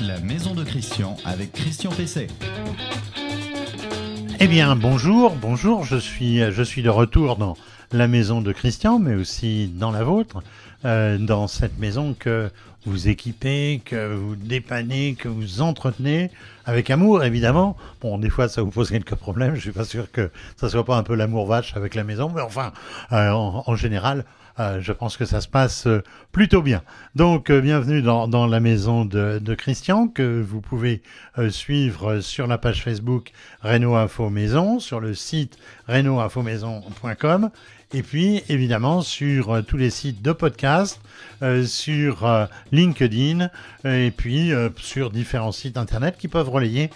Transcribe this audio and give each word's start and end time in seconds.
la 0.00 0.18
maison 0.18 0.54
de 0.54 0.64
Christian 0.64 1.16
avec 1.24 1.52
Christian 1.52 1.90
Pesset. 1.90 2.26
Eh 4.40 4.48
bien, 4.48 4.74
bonjour, 4.74 5.36
bonjour, 5.36 5.84
je 5.84 5.96
suis, 5.96 6.38
je 6.50 6.62
suis 6.62 6.82
de 6.82 6.88
retour 6.88 7.36
dans 7.36 7.56
la 7.92 8.08
maison 8.08 8.40
de 8.40 8.52
Christian, 8.52 8.98
mais 8.98 9.14
aussi 9.14 9.68
dans 9.68 9.92
la 9.92 10.02
vôtre, 10.02 10.42
euh, 10.84 11.16
dans 11.16 11.46
cette 11.46 11.78
maison 11.78 12.14
que 12.18 12.50
vous 12.86 13.08
équipez, 13.08 13.80
que 13.84 14.14
vous 14.14 14.34
dépannez, 14.34 15.14
que 15.14 15.28
vous 15.28 15.60
entretenez, 15.60 16.30
avec 16.66 16.90
amour 16.90 17.22
évidemment. 17.22 17.76
Bon, 18.00 18.18
des 18.18 18.30
fois 18.30 18.48
ça 18.48 18.62
vous 18.62 18.70
pose 18.70 18.90
quelques 18.90 19.14
problèmes, 19.14 19.54
je 19.54 19.60
suis 19.60 19.72
pas 19.72 19.84
sûr 19.84 20.10
que 20.10 20.30
ça 20.56 20.68
soit 20.68 20.84
pas 20.84 20.96
un 20.96 21.02
peu 21.02 21.14
l'amour 21.14 21.46
vache 21.46 21.76
avec 21.76 21.94
la 21.94 22.04
maison, 22.04 22.32
mais 22.34 22.42
enfin, 22.42 22.72
euh, 23.12 23.30
en, 23.30 23.76
général, 23.76 24.24
euh, 24.58 24.80
je 24.80 24.92
pense 24.92 25.16
que 25.16 25.24
ça 25.24 25.40
se 25.40 25.48
passe 25.48 25.86
euh, 25.86 26.02
plutôt 26.32 26.62
bien. 26.62 26.82
Donc, 27.14 27.50
bienvenue 27.50 28.02
dans, 28.02 28.46
la 28.46 28.60
maison 28.60 29.04
de, 29.04 29.38
de, 29.38 29.54
Christian, 29.54 30.08
que 30.08 30.40
vous 30.40 30.60
pouvez 30.60 31.02
suivre 31.50 32.20
sur 32.20 32.46
la 32.46 32.58
page 32.58 32.82
Facebook 32.82 33.32
Renault 33.62 33.96
Info 33.96 34.30
Maison, 34.30 34.78
sur 34.80 35.00
le 35.00 35.14
site 35.14 35.58
renaultinfomaison.com 35.88 37.50
et 37.94 38.02
puis, 38.02 38.42
évidemment, 38.50 39.00
sur 39.00 39.50
euh, 39.50 39.62
tous 39.62 39.78
les 39.78 39.88
sites 39.88 40.20
de 40.20 40.32
podcast, 40.32 41.00
euh, 41.42 41.64
sur 41.64 42.26
euh, 42.26 42.44
LinkedIn, 42.70 43.48
et 43.84 44.10
puis 44.10 44.52
sur 44.76 45.10
différents 45.10 45.52
sites 45.52 45.78
Internet 45.78 46.16
qui 46.18 46.28
peuvent 46.28 46.50
relayer 46.50 46.90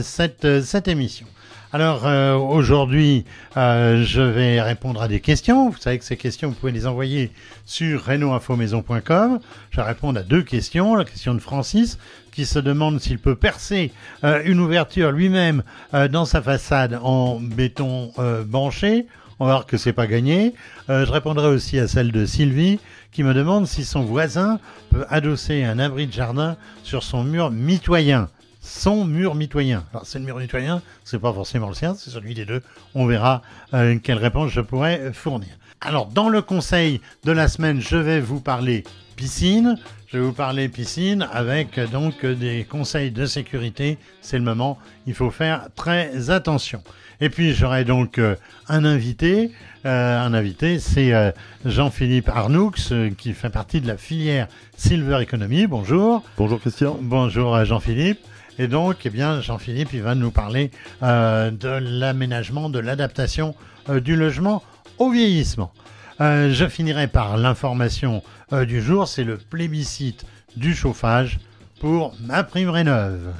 cette, 0.00 0.62
cette 0.62 0.88
émission. 0.88 1.26
Alors 1.72 2.04
aujourd'hui, 2.40 3.24
je 3.54 4.20
vais 4.20 4.62
répondre 4.62 5.02
à 5.02 5.08
des 5.08 5.20
questions. 5.20 5.68
Vous 5.68 5.76
savez 5.76 5.98
que 5.98 6.04
ces 6.04 6.16
questions, 6.16 6.48
vous 6.48 6.54
pouvez 6.54 6.72
les 6.72 6.86
envoyer 6.86 7.30
sur 7.66 8.06
renoinfomaison.com. 8.06 9.40
Je 9.70 9.76
vais 9.76 9.82
répondre 9.82 10.20
à 10.20 10.22
deux 10.22 10.42
questions. 10.42 10.94
La 10.94 11.04
question 11.04 11.34
de 11.34 11.40
Francis 11.40 11.98
qui 12.32 12.46
se 12.46 12.58
demande 12.58 13.00
s'il 13.00 13.18
peut 13.18 13.36
percer 13.36 13.92
une 14.22 14.60
ouverture 14.60 15.10
lui-même 15.10 15.62
dans 15.92 16.24
sa 16.24 16.40
façade 16.40 16.98
en 17.02 17.38
béton 17.40 18.12
banché. 18.46 19.06
On 19.40 19.46
va 19.46 19.52
voir 19.52 19.66
que 19.66 19.76
c'est 19.76 19.92
pas 19.92 20.08
gagné. 20.08 20.54
Euh, 20.90 21.06
je 21.06 21.12
répondrai 21.12 21.46
aussi 21.46 21.78
à 21.78 21.86
celle 21.86 22.10
de 22.10 22.26
Sylvie 22.26 22.80
qui 23.12 23.22
me 23.22 23.34
demande 23.34 23.66
si 23.66 23.84
son 23.84 24.02
voisin 24.02 24.58
peut 24.90 25.06
adosser 25.08 25.62
un 25.62 25.78
abri 25.78 26.08
de 26.08 26.12
jardin 26.12 26.56
sur 26.82 27.04
son 27.04 27.22
mur 27.22 27.50
mitoyen. 27.50 28.28
Son 28.60 29.04
mur 29.04 29.36
mitoyen. 29.36 29.84
Alors 29.92 30.06
c'est 30.06 30.18
le 30.18 30.24
mur 30.24 30.38
mitoyen, 30.38 30.82
c'est 31.04 31.20
pas 31.20 31.32
forcément 31.32 31.68
le 31.68 31.74
sien, 31.74 31.94
c'est 31.94 32.10
celui 32.10 32.34
des 32.34 32.44
deux. 32.44 32.62
On 32.96 33.06
verra 33.06 33.42
euh, 33.74 33.98
quelle 34.02 34.18
réponse 34.18 34.50
je 34.50 34.60
pourrais 34.60 35.12
fournir. 35.12 35.50
Alors 35.80 36.06
dans 36.06 36.28
le 36.28 36.42
conseil 36.42 37.00
de 37.24 37.30
la 37.30 37.46
semaine, 37.46 37.80
je 37.80 37.96
vais 37.96 38.20
vous 38.20 38.40
parler 38.40 38.82
piscine. 39.14 39.76
Je 40.08 40.16
vais 40.16 40.24
vous 40.24 40.32
parler 40.32 40.70
piscine 40.70 41.28
avec 41.32 41.78
donc 41.90 42.24
des 42.24 42.64
conseils 42.64 43.10
de 43.10 43.26
sécurité. 43.26 43.98
C'est 44.22 44.38
le 44.38 44.44
moment, 44.44 44.78
il 45.06 45.12
faut 45.12 45.30
faire 45.30 45.68
très 45.76 46.30
attention. 46.30 46.82
Et 47.20 47.30
puis 47.30 47.52
j'aurai 47.52 47.84
donc 47.84 48.18
euh, 48.18 48.36
un 48.68 48.84
invité. 48.84 49.52
Euh, 49.86 50.20
un 50.20 50.34
invité, 50.34 50.78
c'est 50.78 51.12
euh, 51.12 51.32
Jean-Philippe 51.64 52.28
Arnoux, 52.28 52.72
qui 53.16 53.32
fait 53.32 53.50
partie 53.50 53.80
de 53.80 53.88
la 53.88 53.96
filière 53.96 54.46
Silver 54.76 55.20
Economy. 55.22 55.66
Bonjour. 55.66 56.22
Bonjour 56.36 56.60
Christian. 56.60 56.98
Bonjour 57.00 57.64
Jean-Philippe. 57.64 58.20
Et 58.60 58.68
donc, 58.68 58.98
eh 59.04 59.10
bien, 59.10 59.40
Jean-Philippe, 59.40 59.90
il 59.92 60.02
va 60.02 60.16
nous 60.16 60.32
parler 60.32 60.72
de 61.00 61.78
l'aménagement, 61.78 62.68
de 62.70 62.80
l'adaptation 62.80 63.54
du 63.88 64.16
logement 64.16 64.64
au 64.98 65.10
vieillissement. 65.10 65.72
je 66.18 66.66
finirai 66.68 67.06
par 67.06 67.36
l'information 67.36 68.24
du 68.50 68.82
jour, 68.82 69.06
c'est 69.06 69.22
le 69.22 69.36
plébiscite 69.36 70.26
du 70.56 70.74
chauffage 70.74 71.38
pour 71.78 72.16
ma 72.20 72.42
prime 72.42 72.70
rénove. 72.70 73.32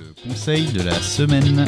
Le 0.00 0.30
conseil 0.30 0.64
de 0.72 0.82
la 0.82 0.94
semaine. 0.94 1.66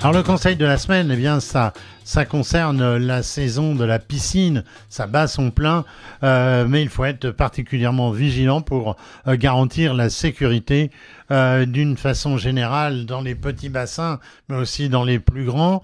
Alors 0.00 0.12
le 0.12 0.22
conseil 0.22 0.54
de 0.54 0.64
la 0.64 0.78
semaine, 0.78 1.10
eh 1.10 1.16
bien 1.16 1.40
ça, 1.40 1.72
ça 2.08 2.24
concerne 2.24 2.96
la 2.96 3.22
saison 3.22 3.74
de 3.74 3.84
la 3.84 3.98
piscine. 3.98 4.64
Ça 4.88 5.06
bat 5.06 5.26
son 5.26 5.50
plein, 5.50 5.84
euh, 6.22 6.66
mais 6.66 6.80
il 6.80 6.88
faut 6.88 7.04
être 7.04 7.30
particulièrement 7.32 8.12
vigilant 8.12 8.62
pour 8.62 8.96
euh, 9.26 9.36
garantir 9.36 9.92
la 9.92 10.08
sécurité 10.08 10.90
euh, 11.30 11.66
d'une 11.66 11.98
façon 11.98 12.38
générale 12.38 13.04
dans 13.04 13.20
les 13.20 13.34
petits 13.34 13.68
bassins, 13.68 14.20
mais 14.48 14.56
aussi 14.56 14.88
dans 14.88 15.04
les 15.04 15.18
plus 15.18 15.44
grands. 15.44 15.82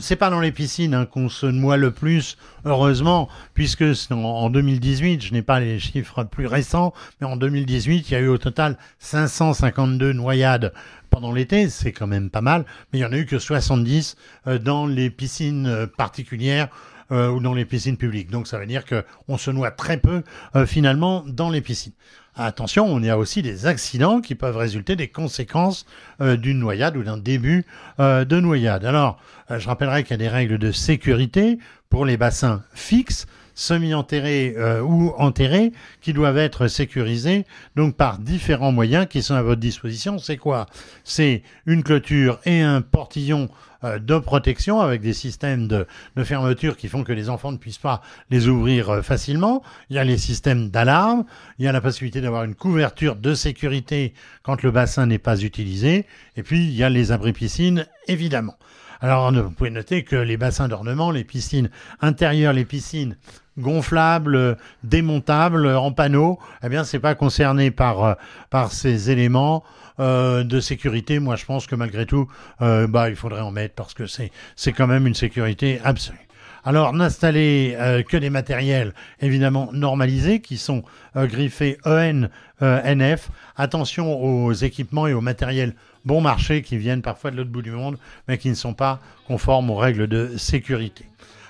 C'est 0.00 0.16
pas 0.16 0.30
dans 0.30 0.40
les 0.40 0.50
piscines 0.50 0.94
hein, 0.94 1.06
qu'on 1.06 1.28
se 1.28 1.46
noie 1.46 1.76
le 1.76 1.92
plus, 1.92 2.36
heureusement, 2.64 3.28
puisque 3.54 3.84
en 4.10 4.50
2018, 4.50 5.22
je 5.24 5.32
n'ai 5.32 5.42
pas 5.42 5.60
les 5.60 5.78
chiffres 5.78 6.24
plus 6.24 6.48
récents, 6.48 6.92
mais 7.20 7.26
en 7.28 7.36
2018, 7.36 8.10
il 8.10 8.12
y 8.12 8.16
a 8.16 8.20
eu 8.20 8.28
au 8.28 8.36
total 8.36 8.76
552 8.98 10.12
noyades 10.12 10.72
pendant 11.12 11.30
l'été, 11.30 11.68
c'est 11.68 11.92
quand 11.92 12.06
même 12.06 12.30
pas 12.30 12.40
mal, 12.40 12.64
mais 12.90 12.98
il 12.98 13.02
y 13.02 13.04
en 13.04 13.12
a 13.12 13.18
eu 13.18 13.26
que 13.26 13.38
70 13.38 14.16
euh, 14.46 14.58
dans 14.58 14.86
les 14.86 15.10
piscines 15.10 15.51
euh, 15.66 15.86
particulières 15.86 16.68
euh, 17.10 17.28
ou 17.28 17.40
dans 17.40 17.54
les 17.54 17.64
piscines 17.64 17.96
publiques. 17.96 18.30
Donc 18.30 18.46
ça 18.46 18.58
veut 18.58 18.66
dire 18.66 18.84
qu'on 18.86 19.36
se 19.38 19.50
noie 19.50 19.70
très 19.70 19.98
peu 19.98 20.22
finalement 20.66 21.24
dans 21.26 21.50
les 21.50 21.60
piscines. 21.60 21.92
Attention, 22.34 22.86
on 22.86 23.02
y 23.02 23.10
a 23.10 23.18
aussi 23.18 23.42
des 23.42 23.66
accidents 23.66 24.22
qui 24.22 24.34
peuvent 24.34 24.56
résulter 24.56 24.96
des 24.96 25.08
conséquences 25.08 25.84
d'une 26.18 26.58
noyade 26.58 26.96
ou 26.96 27.02
d'un 27.02 27.18
début 27.18 27.66
de 27.98 28.40
noyade. 28.40 28.86
Alors, 28.86 29.20
je 29.50 29.66
rappellerai 29.66 30.02
qu'il 30.02 30.12
y 30.12 30.14
a 30.14 30.16
des 30.16 30.28
règles 30.28 30.56
de 30.56 30.72
sécurité 30.72 31.58
pour 31.90 32.06
les 32.06 32.16
bassins 32.16 32.62
fixes 32.72 33.26
semi-enterrés 33.54 34.54
euh, 34.56 34.80
ou 34.80 35.12
enterrés 35.18 35.72
qui 36.00 36.12
doivent 36.12 36.38
être 36.38 36.68
sécurisés 36.68 37.44
donc 37.76 37.96
par 37.96 38.18
différents 38.18 38.72
moyens 38.72 39.06
qui 39.08 39.22
sont 39.22 39.34
à 39.34 39.42
votre 39.42 39.60
disposition. 39.60 40.18
C'est 40.18 40.36
quoi? 40.36 40.66
C'est 41.04 41.42
une 41.66 41.82
clôture 41.82 42.40
et 42.44 42.60
un 42.60 42.80
portillon 42.80 43.48
euh, 43.84 43.98
de 43.98 44.18
protection 44.18 44.80
avec 44.80 45.00
des 45.00 45.12
systèmes 45.12 45.66
de, 45.66 45.86
fermeture 46.22 46.76
qui 46.76 46.88
font 46.88 47.02
que 47.02 47.12
les 47.12 47.28
enfants 47.28 47.50
ne 47.50 47.56
puissent 47.56 47.78
pas 47.78 48.00
les 48.30 48.46
ouvrir 48.46 48.90
euh, 48.90 49.02
facilement. 49.02 49.62
Il 49.90 49.96
y 49.96 49.98
a 49.98 50.04
les 50.04 50.18
systèmes 50.18 50.70
d'alarme, 50.70 51.24
il 51.58 51.64
y 51.64 51.68
a 51.68 51.72
la 51.72 51.80
possibilité 51.80 52.20
d'avoir 52.20 52.44
une 52.44 52.54
couverture 52.54 53.16
de 53.16 53.34
sécurité 53.34 54.14
quand 54.42 54.62
le 54.62 54.70
bassin 54.70 55.06
n'est 55.06 55.18
pas 55.18 55.40
utilisé, 55.40 56.06
et 56.36 56.42
puis 56.42 56.64
il 56.64 56.74
y 56.74 56.84
a 56.84 56.90
les 56.90 57.10
abris 57.10 57.32
piscines 57.32 57.86
évidemment. 58.06 58.56
Alors, 59.04 59.32
vous 59.32 59.50
pouvez 59.50 59.70
noter 59.70 60.04
que 60.04 60.14
les 60.14 60.36
bassins 60.36 60.68
d'ornement, 60.68 61.10
les 61.10 61.24
piscines 61.24 61.70
intérieures, 62.00 62.52
les 62.52 62.64
piscines 62.64 63.16
gonflables, 63.58 64.56
démontables, 64.84 65.66
en 65.66 65.90
panneau, 65.90 66.38
eh 66.62 66.68
bien, 66.68 66.84
c'est 66.84 67.00
pas 67.00 67.16
concerné 67.16 67.72
par, 67.72 68.04
euh, 68.04 68.66
ces 68.70 69.10
éléments. 69.10 69.64
Euh, 70.00 70.42
de 70.42 70.58
sécurité, 70.58 71.18
moi 71.18 71.36
je 71.36 71.44
pense 71.44 71.66
que 71.66 71.74
malgré 71.74 72.06
tout, 72.06 72.26
euh, 72.62 72.86
bah, 72.86 73.10
il 73.10 73.14
faudrait 73.14 73.42
en 73.42 73.50
mettre 73.50 73.74
parce 73.74 73.92
que 73.92 74.06
c'est, 74.06 74.32
c'est 74.56 74.72
quand 74.72 74.86
même 74.86 75.06
une 75.06 75.14
sécurité 75.14 75.80
absolue. 75.84 76.26
Alors, 76.64 76.94
n'installer 76.94 77.76
que 78.08 78.16
des 78.16 78.30
matériels 78.30 78.94
évidemment 79.20 79.68
normalisés 79.72 80.40
qui 80.40 80.56
sont 80.56 80.84
griffés 81.16 81.76
EN, 81.84 82.28
NF. 82.60 83.30
Attention 83.56 84.22
aux 84.22 84.52
équipements 84.52 85.08
et 85.08 85.12
aux 85.12 85.20
matériels 85.20 85.74
bon 86.04 86.20
marché 86.20 86.62
qui 86.62 86.76
viennent 86.76 87.02
parfois 87.02 87.30
de 87.30 87.36
l'autre 87.36 87.50
bout 87.50 87.62
du 87.62 87.70
monde, 87.70 87.98
mais 88.28 88.38
qui 88.38 88.48
ne 88.48 88.54
sont 88.54 88.74
pas 88.74 89.00
conformes 89.26 89.70
aux 89.70 89.76
règles 89.76 90.06
de 90.06 90.36
sécurité. 90.36 91.06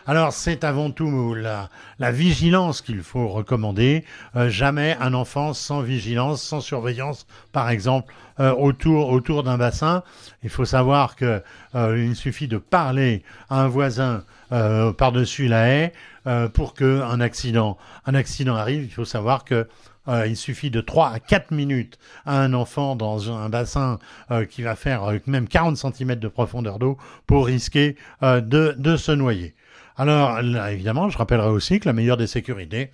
Alors 0.07 0.33
c'est 0.33 0.65
avant 0.65 0.91
tout 0.91 1.35
la, 1.35 1.69
la 1.99 2.11
vigilance 2.11 2.83
qu'il 2.83 3.03
faut 3.03 3.29
recommander. 3.29 4.05
Euh, 4.37 4.49
jamais 4.49 4.97
un 5.01 5.15
enfant 5.15 5.55
sans 5.55 5.81
vigilance, 5.81 6.43
sans 6.43 6.61
surveillance, 6.61 7.27
par 7.53 7.71
exemple, 7.71 8.13
euh, 8.41 8.53
autour, 8.55 9.43
d'un 9.43 9.59
bassin. 9.59 10.03
Il 10.43 10.49
faut 10.49 10.65
savoir 10.65 11.17
que 11.17 11.43
euh, 11.75 12.15
suffit 12.15 12.49
de 12.49 12.59
parler 12.59 13.23
à 13.51 13.63
un 13.63 13.69
voisin 13.69 14.25
par-dessus 14.99 15.49
la 15.49 15.67
haie 15.69 15.93
pour 16.53 16.75
qu'un 16.75 17.21
accident, 17.21 17.79
un 18.05 18.15
accident 18.15 18.55
arrive. 18.55 18.85
Il 18.85 18.93
faut 18.93 19.07
savoir 19.07 19.45
que 19.45 19.67
euh, 20.09 20.27
il 20.27 20.37
suffit 20.37 20.71
de 20.71 20.83
3 20.83 21.09
à 21.09 21.21
4 21.21 21.53
minutes 21.53 21.99
à 22.27 22.39
un 22.43 22.53
enfant 22.53 22.95
dans 22.95 23.31
un 23.31 23.49
bassin 23.49 23.99
qui 24.51 24.61
va 24.61 24.77
faire 24.77 25.11
même 25.27 25.49
40 25.49 25.79
cm 25.79 26.17
de 26.17 26.29
profondeur 26.29 26.79
d'eau 26.79 26.99
pour 27.27 27.47
risquer 27.47 27.97
de, 28.21 28.97
se 28.99 29.13
noyer. 29.13 29.55
Alors, 29.97 30.39
évidemment, 30.69 31.11
je 31.11 31.19
rappellerai 31.19 31.49
aussi 31.49 31.81
que 31.81 31.89
la 31.89 31.93
meilleure 31.93 32.17
des 32.17 32.27
sécurités, 32.27 32.91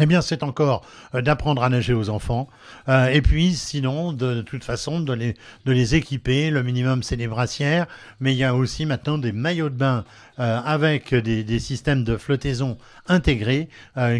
eh 0.00 0.20
c'est 0.22 0.42
encore 0.42 0.84
euh, 1.14 1.22
d'apprendre 1.22 1.62
à 1.62 1.68
nager 1.68 1.92
aux 1.92 2.08
enfants. 2.08 2.48
Euh, 2.88 3.06
et 3.08 3.20
puis, 3.20 3.54
sinon, 3.54 4.12
de, 4.12 4.42
toute 4.42 4.64
façon, 4.64 5.00
de 5.00 5.34
les, 5.66 5.94
équiper. 5.94 6.50
Le 6.50 6.62
minimum, 6.62 7.02
c'est 7.02 7.16
des 7.16 7.26
brassières. 7.26 7.86
Mais 8.20 8.32
il 8.32 8.38
y 8.38 8.44
a 8.44 8.54
aussi 8.54 8.86
maintenant 8.86 9.18
des 9.18 9.32
maillots 9.32 9.70
de 9.70 9.74
bain 9.74 10.04
euh, 10.38 10.60
avec 10.64 11.14
des, 11.14 11.58
systèmes 11.58 12.04
de 12.04 12.16
flottaison 12.16 12.78
intégrés 13.08 13.68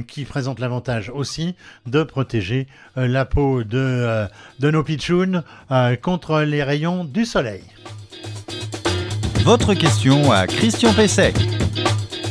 qui 0.08 0.24
présentent 0.24 0.58
l'avantage 0.58 1.10
aussi 1.10 1.54
de 1.86 2.02
protéger 2.02 2.66
la 2.96 3.24
peau 3.24 3.62
de, 3.62 4.26
nos 4.60 4.82
pitchouns 4.82 5.42
contre 6.02 6.40
les 6.40 6.62
rayons 6.62 7.04
du 7.04 7.24
soleil. 7.24 7.62
Votre 9.44 9.74
question 9.74 10.32
à 10.32 10.46
Christian 10.46 10.92
Pesset. 10.92 11.34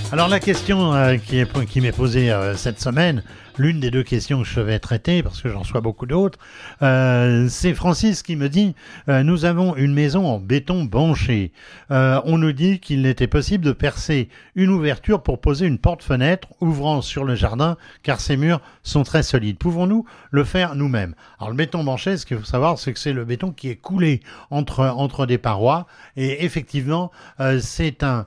Alors 0.10 0.30
la 0.30 0.40
question 0.40 0.94
euh, 0.94 1.18
qui, 1.18 1.44
qui 1.70 1.82
m'est 1.82 1.92
posée 1.92 2.32
euh, 2.32 2.56
cette 2.56 2.80
semaine, 2.80 3.24
l'une 3.58 3.80
des 3.80 3.92
deux 3.92 4.04
questions 4.04 4.42
que 4.42 4.48
je 4.48 4.60
vais 4.60 4.80
traiter, 4.80 5.24
parce 5.24 5.42
que 5.42 5.50
j'en 5.50 5.60
reçois 5.60 5.82
beaucoup 5.82 6.06
d'autres. 6.06 6.38
Euh, 6.82 7.48
c'est 7.50 7.74
Francis 7.74 8.24
qui 8.24 8.36
me 8.36 8.50
dit 8.50 8.76
euh, 9.10 9.24
Nous 9.24 9.46
avons 9.46 9.76
une 9.76 9.94
maison 9.94 10.26
en 10.26 10.40
béton 10.40 10.84
banché. 10.84 11.52
Euh, 11.92 12.22
on 12.26 12.38
nous 12.38 12.52
dit 12.52 12.80
qu'il 12.80 13.06
était 13.06 13.28
possible 13.28 13.66
de 13.66 13.72
percer 13.72 14.30
une 14.56 14.70
ouverture 14.70 15.24
pour 15.24 15.42
poser 15.42 15.66
une 15.66 15.78
porte-fenêtre 15.78 16.50
ouvrant 16.62 17.02
sur 17.02 17.24
le 17.24 17.36
jardin, 17.36 17.78
car 18.04 18.20
ces 18.20 18.38
murs 18.38 18.62
sont 18.84 19.04
très 19.04 19.24
solides. 19.24 19.58
Pouvons-nous 19.58 20.06
le 20.32 20.44
faire 20.44 20.76
nous-mêmes? 20.76 21.16
Alors, 21.40 21.50
le 21.50 21.56
béton 21.56 21.84
banché, 21.84 22.18
ce 22.18 22.26
qu'il 22.26 22.38
faut 22.38 22.46
savoir, 22.46 22.78
c'est 22.78 22.94
que 22.94 23.00
c'est 23.00 23.14
le 23.14 23.26
béton 23.26 23.52
qui 23.52 23.70
est 23.70 23.76
coulé 23.76 24.22
entre, 24.50 24.86
entre 24.86 25.26
des 25.26 25.38
parois, 25.38 25.88
et 26.16 26.46
effectivement, 26.46 27.12
c'est 27.60 28.04
un, 28.04 28.26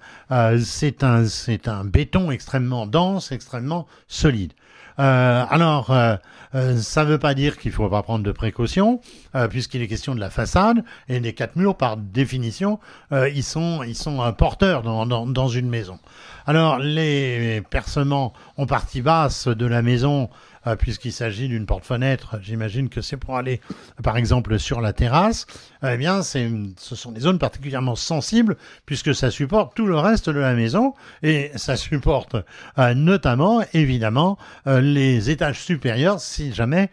c'est 0.61 1.05
un, 1.05 1.25
c'est 1.27 1.69
un 1.69 1.85
béton 1.85 2.31
extrêmement 2.31 2.87
dense, 2.87 3.33
extrêmement 3.33 3.87
solide. 4.09 4.53
Euh, 5.01 5.45
alors, 5.49 5.91
euh, 5.91 6.17
euh, 6.55 6.77
ça 6.77 7.05
ne 7.05 7.11
veut 7.11 7.19
pas 7.19 7.33
dire 7.33 7.59
qu'il 7.59 7.71
ne 7.71 7.77
faut 7.77 7.89
pas 7.89 8.03
prendre 8.03 8.25
de 8.25 8.33
précautions, 8.33 9.01
puisqu'il 9.49 9.81
est 9.83 9.89
question 9.89 10.15
de 10.15 10.21
la 10.21 10.31
façade, 10.31 10.85
et 11.09 11.21
les 11.21 11.33
quatre 11.33 11.57
murs, 11.57 11.77
par 11.77 11.97
définition, 11.97 12.79
ils 13.13 13.45
sont, 13.45 13.83
ils 13.83 13.95
sont 13.95 14.33
porteurs 14.33 14.83
dans, 14.83 15.07
dans, 15.07 15.27
dans, 15.27 15.49
une 15.49 15.69
maison. 15.69 15.99
Alors, 16.47 16.79
les 16.79 17.63
percements 17.71 18.33
en 18.57 18.67
partie 18.67 19.03
basse 19.03 19.47
de 19.47 19.67
la 19.67 19.83
maison 19.83 20.29
euh, 20.67 20.77
puisqu'il 20.77 21.13
s'agit 21.13 21.49
d'une 21.49 21.67
porte-fenêtre, 21.67 22.37
j'imagine 22.43 22.89
que 22.89 23.01
c'est 23.01 23.17
pour 23.17 23.37
aller, 23.37 23.61
par 24.03 24.17
exemple, 24.17 24.59
sur 24.59 24.81
la 24.81 24.93
terrasse, 24.93 25.47
eh 25.83 25.97
bien, 25.97 26.23
ce 26.23 26.75
sont 26.77 27.13
des 27.13 27.21
zones 27.21 27.39
particulièrement 27.39 27.97
sensibles, 27.97 28.57
puisque 28.87 29.15
ça 29.15 29.31
supporte 29.31 29.75
tout 29.75 29.87
le 29.87 29.99
reste 29.99 30.29
de 30.29 30.39
la 30.39 30.55
maison, 30.55 30.95
et 31.23 31.51
ça 31.57 31.77
supporte 31.77 32.37
euh, 32.79 32.95
notamment, 32.95 33.63
évidemment, 33.73 34.39
euh, 34.67 34.81
les 34.81 35.31
étages 35.31 35.61
supérieurs, 35.61 36.21
si 36.21 36.53
jamais 36.53 36.91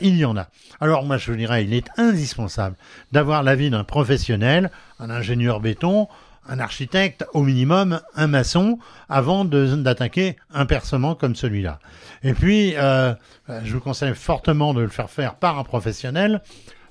il 0.00 0.16
y 0.16 0.24
en 0.24 0.36
a. 0.36 0.48
Alors, 0.80 1.04
moi, 1.04 1.16
je 1.16 1.30
vous 1.30 1.36
dirais, 1.36 1.64
il 1.64 1.74
est 1.74 1.86
indispensable 1.96 2.76
d'avoir 3.12 3.42
l'avis 3.42 3.70
d'un 3.70 3.84
professionnel, 3.84 4.70
un 4.98 5.10
ingénieur 5.10 5.60
béton, 5.60 6.08
un 6.48 6.58
architecte, 6.58 7.24
au 7.32 7.42
minimum 7.42 8.00
un 8.14 8.26
maçon, 8.26 8.78
avant 9.08 9.44
d'attaquer 9.44 10.36
un 10.52 10.66
percement 10.66 11.14
comme 11.14 11.34
celui-là. 11.34 11.78
Et 12.22 12.32
puis, 12.32 12.74
euh, 12.76 13.14
je 13.64 13.74
vous 13.74 13.80
conseille 13.80 14.14
fortement 14.14 14.74
de 14.74 14.80
le 14.80 14.88
faire 14.88 15.10
faire 15.10 15.34
par 15.34 15.58
un 15.58 15.64
professionnel, 15.64 16.42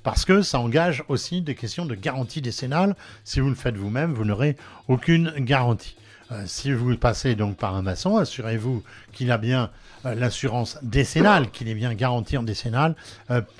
parce 0.04 0.26
que 0.26 0.42
ça 0.42 0.60
engage 0.60 1.04
aussi 1.08 1.42
des 1.42 1.56
questions 1.56 1.86
de 1.86 1.96
garantie 1.96 2.42
décennale. 2.42 2.96
Si 3.24 3.40
vous 3.40 3.50
le 3.50 3.56
faites 3.56 3.78
vous-même, 3.78 4.14
vous 4.14 4.26
n'aurez 4.26 4.58
aucune 4.88 5.32
garantie. 5.38 5.96
Euh, 6.32 6.44
si 6.46 6.72
vous 6.72 6.96
passez 6.98 7.36
donc 7.36 7.58
par 7.58 7.76
un 7.76 7.82
maçon, 7.82 8.18
assurez-vous 8.18 8.84
qu'il 9.14 9.32
a 9.32 9.38
bien 9.38 9.72
euh, 10.06 10.14
l'assurance 10.14 10.78
décennale, 10.82 11.52
qu'il 11.52 11.70
est 11.70 11.76
bien 11.76 11.94
garanti 11.94 12.38
en 12.38 12.44
décennale, 12.44 12.96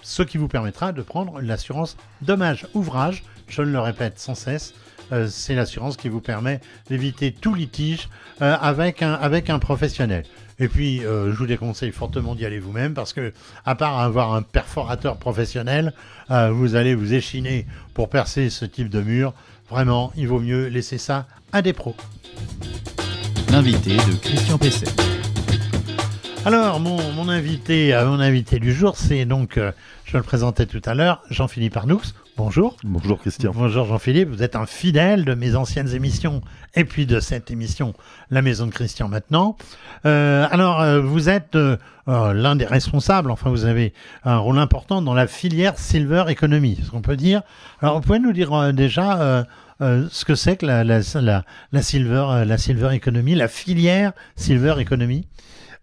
ce 0.02 0.24
qui 0.24 0.38
vous 0.38 0.48
permettra 0.48 0.92
de 0.92 1.02
prendre 1.02 1.40
l'assurance 1.40 1.98
dommage 2.22 2.68
ouvrage, 2.74 3.24
je 3.48 3.62
le 3.62 3.80
répète 3.80 4.20
sans 4.20 4.36
cesse, 4.36 4.74
euh, 5.14 5.28
c'est 5.30 5.54
l'assurance 5.54 5.96
qui 5.96 6.10
vous 6.10 6.22
permet 6.22 6.60
d'éviter 6.90 7.32
tout 7.32 7.54
litige 7.54 8.10
euh, 8.42 8.58
avec, 8.60 9.04
un, 9.04 9.14
avec 9.14 9.50
un 9.52 9.60
professionnel. 9.60 10.26
Et 10.60 10.68
puis, 10.68 11.06
euh, 11.06 11.32
je 11.32 11.38
vous 11.38 11.46
déconseille 11.46 11.92
fortement 11.92 12.34
d'y 12.36 12.46
aller 12.46 12.60
vous-même 12.60 12.94
parce 12.94 13.14
que, 13.14 13.32
à 13.66 13.76
part 13.76 14.00
avoir 14.00 14.34
un 14.34 14.42
perforateur 14.42 15.18
professionnel, 15.18 15.94
vous 16.30 16.76
allez 16.76 16.96
vous 16.96 17.14
échiner 17.14 17.68
pour 17.94 18.10
percer 18.10 18.50
ce 18.50 18.66
type 18.66 18.90
de 18.90 19.02
mur. 19.02 19.34
Vraiment, 19.70 20.12
il 20.16 20.28
vaut 20.28 20.40
mieux 20.40 20.68
laisser 20.68 20.98
ça 20.98 21.28
à 21.52 21.62
des 21.62 21.74
pros. 21.74 21.96
L'invité 23.52 23.98
de 23.98 24.16
Christian 24.20 24.58
PC. 24.58 24.88
Alors, 26.46 26.80
mon, 26.80 27.12
mon, 27.12 27.30
invité, 27.30 27.94
mon 28.06 28.20
invité 28.20 28.60
du 28.60 28.74
jour, 28.74 28.98
c'est 28.98 29.26
donc, 29.26 29.60
je 30.06 30.18
le 30.18 30.24
présentais 30.24 30.66
tout 30.66 30.82
à 30.86 30.96
l'heure, 30.96 31.22
Jean-Philippe 31.30 31.78
Arnoux. 31.78 32.02
Bonjour. 32.36 32.78
Bonjour 32.84 33.20
Christian. 33.20 33.52
Bonjour 33.54 33.86
Jean-Philippe, 33.86 34.30
vous 34.30 34.42
êtes 34.42 34.56
un 34.56 34.66
fidèle 34.66 35.24
de 35.24 35.36
mes 35.36 35.56
anciennes 35.56 35.94
émissions 35.94 36.42
et 36.74 36.84
puis 36.84 37.06
de 37.06 37.20
cette 37.20 37.52
émission 37.52 37.94
La 38.32 38.42
Maison 38.42 38.66
de 38.66 38.72
Christian 38.72 39.08
maintenant. 39.08 39.56
Euh, 40.08 40.48
alors 40.50 40.82
euh, 40.82 41.00
vous 41.00 41.30
êtes 41.30 41.56
euh, 41.56 41.78
l'un 42.08 42.56
des 42.56 42.66
responsables, 42.66 43.30
enfin 43.30 43.52
vous 43.52 43.66
avez 43.66 43.94
un 44.24 44.38
rôle 44.38 44.58
important 44.58 45.04
dans 45.04 45.14
la 45.14 45.28
filière 45.28 45.78
Silver 45.78 46.24
Economy, 46.28 46.80
ce 46.84 46.90
qu'on 46.90 47.04
peut 47.04 47.18
dire? 47.18 47.44
Alors 47.82 47.98
vous 47.98 48.02
pouvez 48.02 48.20
nous 48.20 48.34
dire 48.34 48.74
déjà 48.74 49.46
ce 49.80 50.26
que 50.26 50.34
c'est 50.34 50.58
que 50.58 50.66
la, 50.66 50.84
la, 50.84 51.02
la, 51.72 51.82
Silver, 51.84 52.46
la 52.48 52.58
Silver 52.58 52.96
Economy, 52.96 53.36
la 53.36 53.48
filière 53.48 54.12
Silver 54.36 54.74
Economy 54.80 55.28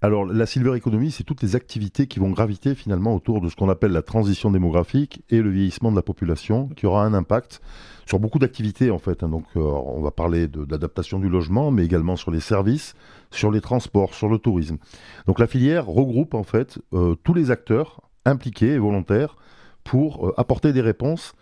alors, 0.02 0.24
la 0.24 0.46
silver 0.46 0.74
economy, 0.76 1.10
c'est 1.10 1.24
toutes 1.24 1.42
les 1.42 1.56
activités 1.56 2.06
qui 2.06 2.20
vont 2.20 2.30
graviter 2.30 2.74
finalement 2.74 3.14
autour 3.14 3.42
de 3.42 3.50
ce 3.50 3.56
qu'on 3.56 3.68
appelle 3.68 3.92
la 3.92 4.00
transition 4.00 4.50
démographique 4.50 5.22
et 5.28 5.42
le 5.42 5.50
vieillissement 5.50 5.90
de 5.90 5.96
la 5.96 6.02
population, 6.02 6.68
qui 6.68 6.86
aura 6.86 7.04
un 7.04 7.12
impact 7.12 7.60
sur 8.06 8.18
beaucoup 8.18 8.38
d'activités 8.38 8.90
en 8.90 8.98
fait. 8.98 9.22
Hein. 9.22 9.28
Donc, 9.28 9.44
euh, 9.56 9.60
on 9.60 10.00
va 10.00 10.10
parler 10.10 10.48
de, 10.48 10.66
l'adaptation 10.70 11.18
du 11.18 11.28
logement, 11.28 11.70
mais 11.70 11.84
également 11.84 12.16
sur 12.16 12.30
les 12.30 12.40
services, 12.40 12.94
sur 13.30 13.50
les 13.50 13.60
transports, 13.60 14.14
sur 14.14 14.30
le 14.30 14.38
tourisme. 14.38 14.78
Donc, 15.26 15.38
la 15.38 15.46
filière 15.46 15.84
regroupe 15.84 16.32
en 16.32 16.44
fait 16.44 16.78
euh, 16.94 17.14
tous 17.22 17.34
les 17.34 17.50
acteurs 17.50 18.00
impliqués 18.24 18.72
et 18.72 18.78
volontaires 18.78 19.36
pour 19.84 20.28
euh, 20.28 20.34
apporter 20.38 20.72
des 20.72 20.80
réponses 20.80 21.34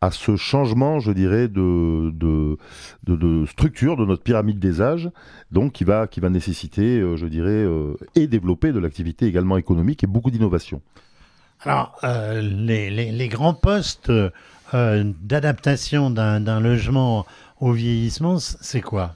à 0.00 0.10
ce 0.10 0.36
changement, 0.36 1.00
je 1.00 1.10
dirais, 1.12 1.48
de, 1.48 2.12
de, 2.12 3.46
structure 3.46 3.96
de 3.96 4.04
notre 4.04 4.22
pyramide 4.22 4.58
des 4.58 4.80
âges, 4.80 5.10
donc 5.50 5.72
qui 5.72 5.84
va, 5.84 6.06
nécessiter, 6.30 7.00
euh, 7.00 7.16
je 7.16 7.26
dirais, 7.26 7.50
euh, 7.50 7.94
et 8.14 8.26
développer 8.26 8.72
de 8.72 8.78
l'activité 8.78 9.26
également 9.26 9.56
économique 9.56 10.04
et 10.04 10.06
beaucoup 10.06 10.30
d'innovation. 10.30 10.80
Alors, 11.64 11.98
euh, 12.04 12.40
les, 12.40 13.28
grands 13.28 13.54
postes 13.54 14.12
d'adaptation 14.72 16.10
d'un 16.10 16.60
logement 16.60 17.26
au 17.60 17.72
vieillissement, 17.72 18.38
c'est 18.38 18.82
quoi? 18.82 19.14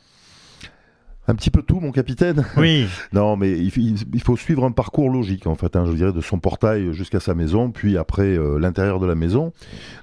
Un 1.28 1.34
petit 1.34 1.50
peu 1.50 1.62
tout, 1.62 1.80
mon 1.80 1.92
capitaine. 1.92 2.44
Oui. 2.56 2.86
non, 3.12 3.36
mais 3.36 3.52
il, 3.52 4.22
faut 4.22 4.36
suivre 4.36 4.64
un 4.64 4.72
parcours 4.72 5.10
logique, 5.10 5.46
en 5.46 5.54
fait, 5.54 5.74
hein, 5.74 5.84
je 5.86 5.92
dirais, 5.92 6.12
de 6.12 6.20
son 6.20 6.38
portail 6.38 6.92
jusqu'à 6.92 7.20
sa 7.20 7.34
maison, 7.34 7.70
puis 7.70 7.96
après 7.96 8.36
euh, 8.36 8.58
l'intérieur 8.58 9.00
de 9.00 9.06
la 9.06 9.14
maison. 9.14 9.52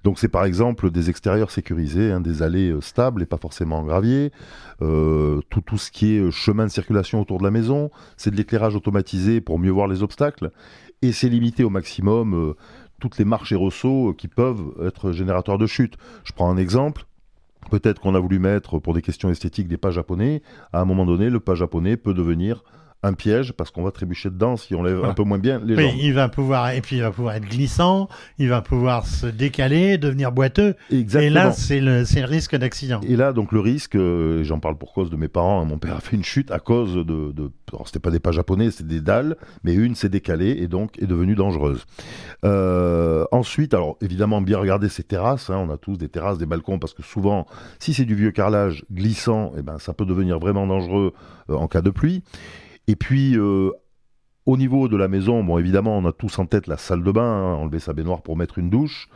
Donc, 0.03 0.19
c'est 0.19 0.27
par 0.27 0.45
exemple 0.45 0.91
des 0.91 1.09
extérieurs 1.09 1.51
sécurisés, 1.51 2.11
hein, 2.11 2.21
des 2.21 2.41
allées 2.41 2.71
euh, 2.71 2.81
stables 2.81 3.21
et 3.21 3.25
pas 3.25 3.37
forcément 3.37 3.83
graviers, 3.83 4.31
euh, 4.81 5.41
tout, 5.49 5.61
tout 5.61 5.77
ce 5.77 5.91
qui 5.91 6.15
est 6.15 6.31
chemin 6.31 6.65
de 6.65 6.71
circulation 6.71 7.21
autour 7.21 7.37
de 7.37 7.43
la 7.43 7.51
maison, 7.51 7.91
c'est 8.17 8.31
de 8.31 8.35
l'éclairage 8.35 8.75
automatisé 8.75 9.41
pour 9.41 9.59
mieux 9.59 9.71
voir 9.71 9.87
les 9.87 10.03
obstacles, 10.03 10.51
et 11.01 11.11
c'est 11.11 11.29
limité 11.29 11.63
au 11.63 11.69
maximum 11.69 12.55
toutes 12.99 13.17
les 13.17 13.25
marches 13.25 13.53
et 13.53 13.55
ressauts 13.55 14.13
qui 14.17 14.27
peuvent 14.27 14.73
être 14.85 15.11
générateurs 15.13 15.57
de 15.57 15.65
chute. 15.65 15.95
Je 16.25 16.33
prends 16.33 16.49
un 16.51 16.57
exemple. 16.57 17.05
Peut-être 17.69 17.99
qu'on 18.01 18.15
a 18.15 18.19
voulu 18.19 18.39
mettre, 18.39 18.79
pour 18.79 18.93
des 18.93 19.01
questions 19.01 19.29
esthétiques, 19.29 19.67
des 19.67 19.77
pas 19.77 19.91
japonais. 19.91 20.41
À 20.73 20.81
un 20.81 20.85
moment 20.85 21.05
donné, 21.05 21.29
le 21.29 21.39
pas 21.39 21.55
japonais 21.55 21.97
peut 21.97 22.13
devenir 22.13 22.63
un 23.03 23.13
piège 23.13 23.53
parce 23.53 23.71
qu'on 23.71 23.83
va 23.83 23.91
trébucher 23.91 24.29
dedans 24.29 24.57
si 24.57 24.75
on 24.75 24.83
lève 24.83 25.03
un 25.05 25.13
peu 25.13 25.23
moins 25.23 25.37
bien 25.37 25.61
les 25.63 25.75
jambes. 25.75 25.99
Il 25.99 26.13
va 26.13 26.27
pouvoir 26.27 26.71
et 26.71 26.81
puis 26.81 26.97
il 26.97 27.01
va 27.01 27.11
pouvoir 27.11 27.35
être 27.35 27.47
glissant, 27.47 28.09
il 28.37 28.49
va 28.49 28.61
pouvoir 28.61 29.07
se 29.07 29.25
décaler, 29.25 29.97
devenir 29.97 30.31
boiteux. 30.31 30.75
Exactement. 30.91 31.23
Et 31.23 31.29
là 31.29 31.51
c'est 31.51 31.79
le, 31.79 32.03
le 32.03 32.25
risque 32.25 32.55
d'accident. 32.55 32.99
Et 33.07 33.15
là 33.15 33.31
donc 33.31 33.51
le 33.51 33.61
risque, 33.61 33.95
euh, 33.95 34.43
j'en 34.43 34.59
parle 34.59 34.77
pour 34.77 34.93
cause 34.93 35.09
de 35.09 35.15
mes 35.15 35.29
parents. 35.29 35.61
Hein, 35.61 35.65
mon 35.65 35.77
père 35.77 35.95
a 35.95 36.01
fait 36.01 36.15
une 36.15 36.23
chute 36.23 36.51
à 36.51 36.59
cause 36.59 36.95
de, 36.95 37.31
de 37.31 37.51
c'était 37.85 37.99
pas 37.99 38.11
des 38.11 38.19
pas 38.19 38.31
japonais, 38.31 38.71
c'est 38.71 38.87
des 38.87 39.01
dalles, 39.01 39.37
mais 39.63 39.73
une 39.73 39.95
s'est 39.95 40.09
décalée 40.09 40.57
et 40.59 40.67
donc 40.67 41.01
est 41.01 41.05
devenue 41.05 41.35
dangereuse. 41.35 41.85
Euh, 42.43 43.25
ensuite, 43.31 43.73
alors 43.73 43.97
évidemment 44.01 44.41
bien 44.41 44.57
regarder 44.57 44.89
ces 44.89 45.03
terrasses. 45.03 45.49
Hein, 45.49 45.57
on 45.57 45.71
a 45.71 45.77
tous 45.77 45.97
des 45.97 46.09
terrasses, 46.09 46.37
des 46.37 46.45
balcons 46.45 46.79
parce 46.79 46.93
que 46.93 47.03
souvent, 47.03 47.45
si 47.79 47.93
c'est 47.93 48.05
du 48.05 48.15
vieux 48.15 48.31
carrelage 48.31 48.83
glissant, 48.91 49.51
et 49.55 49.59
eh 49.59 49.61
ben 49.61 49.77
ça 49.79 49.93
peut 49.93 50.05
devenir 50.05 50.39
vraiment 50.39 50.67
dangereux 50.67 51.13
euh, 51.49 51.55
en 51.55 51.67
cas 51.67 51.81
de 51.81 51.89
pluie. 51.89 52.23
Et 52.89 52.95
puis, 52.95 53.37
euh, 53.37 53.69
au 54.47 54.57
niveau 54.57 54.87
de 54.87 54.97
la 54.97 55.07
maison, 55.07 55.43
bon, 55.43 55.59
évidemment, 55.59 55.95
on 55.95 56.05
a 56.05 56.11
tous 56.11 56.39
en 56.39 56.47
tête 56.47 56.65
la 56.65 56.75
salle 56.75 57.03
de 57.03 57.11
bain, 57.11 57.21
hein, 57.21 57.53
enlever 57.53 57.77
sa 57.77 57.93
baignoire 57.93 58.23
pour 58.23 58.35
mettre 58.35 58.57
une 58.57 58.71
douche, 58.71 59.09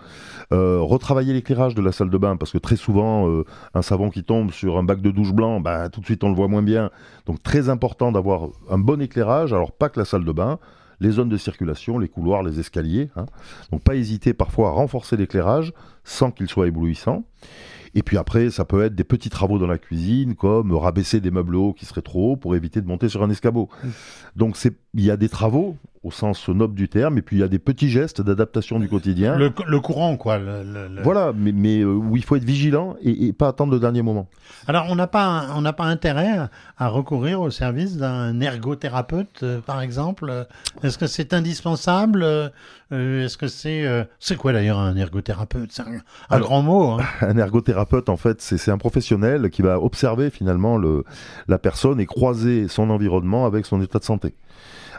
euh, 0.52 0.78
retravailler 0.80 1.34
l'éclairage 1.34 1.74
de 1.74 1.82
la 1.82 1.92
salle 1.92 2.12
de 2.12 2.18
bain, 2.20 2.38
parce 2.38 2.52
que 2.52 2.60
très 2.60 2.76
souvent, 2.76 3.28
euh, 3.28 3.46
un 3.74 3.82
savon 3.82 4.12
qui 4.12 4.24
tombe 4.24 4.52
sur 4.52 4.78
un 4.78 4.84
bac 4.84 5.02
de 5.02 5.10
douche 5.10 5.34
blanc, 5.34 5.60
bah, 5.60 5.90
tout 5.90 6.02
de 6.02 6.06
suite, 6.06 6.24
on 6.24 6.30
le 6.30 6.36
voit 6.36 6.48
moins 6.48 6.62
bien. 6.62 6.92
Donc, 7.26 7.42
très 7.42 7.70
important 7.70 8.12
d'avoir 8.12 8.50
un 8.70 8.78
bon 8.78 9.02
éclairage, 9.02 9.54
alors 9.54 9.72
pas 9.72 9.90
que 9.90 10.00
la 10.00 10.06
salle 10.06 10.24
de 10.24 10.32
bain, 10.32 10.60
les 11.00 11.10
zones 11.10 11.30
de 11.30 11.38
circulation, 11.38 11.98
les 11.98 12.10
couloirs, 12.10 12.44
les 12.44 12.60
escaliers. 12.60 13.10
Hein. 13.16 13.26
Donc, 13.72 13.82
pas 13.82 13.96
hésiter 13.96 14.36
parfois 14.36 14.68
à 14.68 14.72
renforcer 14.74 15.18
l'éclairage, 15.18 15.74
sans 16.04 16.30
qu'il 16.30 16.48
soit 16.48 16.68
éblouissant. 16.68 17.24
Et 17.96 18.02
puis 18.04 18.18
après, 18.18 18.50
ça 18.50 18.66
peut 18.66 18.84
être 18.84 18.96
des 18.96 19.04
petits 19.04 19.30
travaux 19.30 19.60
dans 19.60 19.68
la 19.68 19.78
cuisine, 19.78 20.36
comme 20.36 20.74
rabaisser 20.74 21.22
des 21.22 21.32
meubles 21.32 21.56
hauts 21.56 21.74
qui 21.74 21.86
seraient 21.86 22.02
trop 22.02 22.32
hauts 22.32 22.36
pour 22.38 22.56
éviter 22.56 22.82
de 22.82 22.88
monter 22.88 23.08
sur 23.10 23.22
un 23.24 23.30
escabeau. 23.30 23.70
Donc 24.36 24.58
il 24.96 25.04
y 25.06 25.12
a 25.12 25.18
des 25.18 25.30
travaux 25.30 25.78
au 26.04 26.12
sens 26.12 26.50
noble 26.50 26.76
du 26.76 26.90
terme, 26.90 27.18
et 27.18 27.22
puis 27.22 27.38
il 27.38 27.40
y 27.40 27.44
a 27.44 27.48
des 27.48 27.60
petits 27.60 27.88
gestes 27.90 28.22
d'adaptation 28.22 28.78
du 28.78 28.90
quotidien. 28.90 29.38
Le, 29.38 29.54
le 29.66 29.80
courant, 29.80 30.18
quoi. 30.18 30.38
le- 30.38 30.62
le- 30.62 30.90
le- 30.90 31.02
Voilà, 31.02 31.32
mais, 31.34 31.54
mais 31.54 31.80
euh, 31.80 31.94
où 31.94 32.18
il 32.18 32.26
faut 32.26 32.36
être 32.36 32.44
vigilant 32.44 32.98
et, 33.02 33.28
et 33.28 33.32
pas 33.32 33.48
attendre 33.48 33.72
le 33.72 33.80
dernier 33.80 34.02
moment. 34.02 34.28
Alors, 34.68 34.88
on 34.90 34.96
n'a 34.96 35.08
pas, 35.08 35.46
on 35.56 35.62
n'a 35.62 35.72
pas 35.72 35.86
intérêt 35.86 36.50
à, 36.78 36.88
recourir 36.90 37.40
au 37.40 37.50
service 37.52 37.96
d'un 37.96 38.38
ergothérapeute, 38.42 39.44
euh, 39.44 39.62
par 39.62 39.80
exemple? 39.82 40.28
Euh, 40.30 40.44
Est-ce 40.84 40.98
que 40.98 41.08
c'est 41.08 41.34
indispensable 41.34 42.26
Euh, 42.94 43.26
Est-ce 43.26 43.38
que 43.38 43.48
c'est, 43.48 43.86
euh, 43.86 44.04
c'est 44.20 44.38
quoi 44.38 44.54
d'ailleurs 44.54 44.78
un 44.80 44.96
ergothérapeute? 44.96 45.72
C'est 45.72 45.82
un, 45.82 45.88
un 45.96 46.02
Alors- 46.30 46.48
grand 46.48 46.62
mot. 46.62 46.92
hein. 46.92 46.98
Un 47.22 47.38
ergothérapeute, 47.38 48.08
en 48.10 48.18
fait, 48.18 48.42
c'est 48.42 48.70
un 48.72 48.78
professionnel 48.78 49.50
qui 49.50 49.62
va 49.62 49.80
observer 49.82 50.30
finalement 50.30 50.78
le, 50.78 51.04
la 51.48 51.58
personne 51.58 52.00
et 52.00 52.06
croiser 52.06 52.68
son 52.68 52.90
environnement 52.90 53.46
avec 53.46 53.66
son 53.66 53.82
état 53.82 54.00
de 54.00 54.04
santé. 54.04 54.36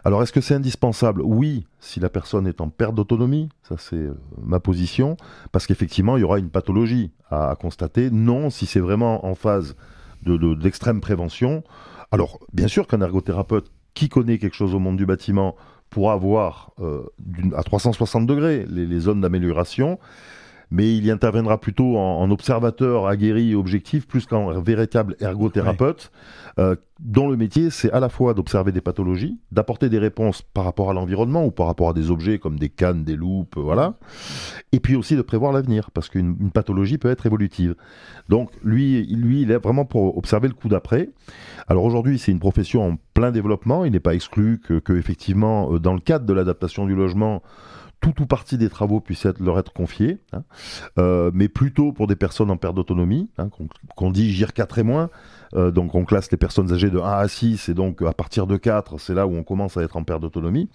Alors, 0.06 0.22
est-ce 0.22 0.32
que 0.32 0.40
c'est 0.42 0.54
indispensable? 0.54 1.22
Oui, 1.24 1.66
si 1.80 1.98
la 2.00 2.10
personne 2.10 2.46
est 2.46 2.60
en 2.60 2.68
perte 2.68 2.94
d'autonomie, 2.94 3.48
ça 3.62 3.76
c'est 3.78 3.96
euh, 3.96 4.14
ma 4.44 4.60
position, 4.60 5.16
parce 5.52 5.66
qu'effectivement, 5.66 6.16
il 6.18 6.20
y 6.20 6.24
aura 6.24 6.38
une 6.38 6.50
pathologie 6.50 7.12
à, 7.30 7.50
à 7.50 7.54
constater. 7.54 8.10
Non, 8.10 8.50
si 8.50 8.66
c'est 8.66 8.80
vraiment 8.80 9.24
en 9.24 9.34
phase 9.34 9.76
de- 10.24 10.36
de- 10.36 10.54
d'extrême 10.54 11.00
prévention. 11.00 11.62
Alors, 12.12 12.38
bien 12.52 12.68
sûr 12.68 12.86
qu'un 12.86 13.00
ergothérapeute 13.00 13.70
qui 13.94 14.08
connaît 14.08 14.38
quelque 14.38 14.56
chose 14.56 14.74
au 14.74 14.78
monde 14.78 14.96
du 14.96 15.06
bâtiment 15.06 15.54
pourra 15.94 16.16
voir 16.16 16.72
euh, 16.80 17.04
à 17.56 17.62
360 17.62 18.26
degrés 18.26 18.66
les 18.68 18.98
zones 19.00 19.20
d'amélioration, 19.20 19.98
mais 20.74 20.96
il 20.96 21.06
y 21.06 21.10
interviendra 21.12 21.60
plutôt 21.60 21.96
en, 21.96 22.20
en 22.20 22.30
observateur 22.32 23.06
aguerri 23.06 23.52
et 23.52 23.54
objectif, 23.54 24.08
plus 24.08 24.26
qu'en 24.26 24.60
véritable 24.60 25.14
ergothérapeute, 25.20 26.10
euh, 26.58 26.74
dont 26.98 27.28
le 27.28 27.36
métier, 27.36 27.70
c'est 27.70 27.92
à 27.92 28.00
la 28.00 28.08
fois 28.08 28.34
d'observer 28.34 28.72
des 28.72 28.80
pathologies, 28.80 29.38
d'apporter 29.52 29.88
des 29.88 30.00
réponses 30.00 30.42
par 30.42 30.64
rapport 30.64 30.90
à 30.90 30.92
l'environnement 30.92 31.44
ou 31.44 31.52
par 31.52 31.66
rapport 31.66 31.90
à 31.90 31.92
des 31.92 32.10
objets 32.10 32.40
comme 32.40 32.58
des 32.58 32.70
cannes, 32.70 33.04
des 33.04 33.14
loupes, 33.14 33.56
euh, 33.56 33.60
voilà, 33.60 33.94
et 34.72 34.80
puis 34.80 34.96
aussi 34.96 35.14
de 35.14 35.22
prévoir 35.22 35.52
l'avenir, 35.52 35.92
parce 35.92 36.08
qu'une 36.08 36.36
une 36.40 36.50
pathologie 36.50 36.98
peut 36.98 37.10
être 37.10 37.26
évolutive. 37.26 37.76
Donc 38.28 38.50
lui, 38.64 39.06
lui, 39.14 39.42
il 39.42 39.52
est 39.52 39.58
vraiment 39.58 39.84
pour 39.84 40.18
observer 40.18 40.48
le 40.48 40.54
coup 40.54 40.68
d'après. 40.68 41.08
Alors 41.68 41.84
aujourd'hui, 41.84 42.18
c'est 42.18 42.32
une 42.32 42.40
profession 42.40 42.84
en 42.84 42.96
plein 43.14 43.30
développement. 43.30 43.84
Il 43.84 43.92
n'est 43.92 44.00
pas 44.00 44.14
exclu 44.14 44.58
que, 44.58 44.80
que, 44.80 44.92
effectivement, 44.92 45.72
euh, 45.72 45.78
dans 45.78 45.94
le 45.94 46.00
cadre 46.00 46.26
de 46.26 46.32
l'adaptation 46.32 46.84
du 46.84 46.96
logement, 46.96 47.42
tout 48.12 48.22
ou 48.22 48.26
partie 48.26 48.58
des 48.58 48.68
travaux 48.68 49.00
puissent 49.00 49.24
être, 49.24 49.40
leur 49.40 49.58
être 49.58 49.72
confiés, 49.72 50.18
hein. 50.34 50.42
Euh, 50.98 51.30
mais 51.32 51.48
plutôt 51.48 51.92
pour 51.92 52.06
des 52.06 52.16
personnes 52.16 52.50
en 52.50 52.58
perte 52.58 52.74
d'autonomie, 52.74 53.30
hein, 53.38 53.48
qu'on 53.96 54.10
dit 54.10 54.30
GIR 54.30 54.52
4 54.52 54.78
et 54.78 54.82
moins. 54.82 55.08
Euh, 55.54 55.70
donc 55.70 55.94
on 55.94 56.04
classe 56.04 56.30
les 56.32 56.36
personnes 56.36 56.72
âgées 56.72 56.90
de 56.90 56.98
1 56.98 57.02
à 57.04 57.28
6 57.28 57.68
et 57.68 57.74
donc 57.74 58.02
à 58.02 58.12
partir 58.12 58.46
de 58.46 58.56
4, 58.56 58.98
c'est 58.98 59.14
là 59.14 59.26
où 59.26 59.34
on 59.34 59.42
commence 59.44 59.76
à 59.76 59.82
être 59.82 59.96
en 59.96 60.02
perte 60.02 60.20
d'autonomie. 60.20 60.68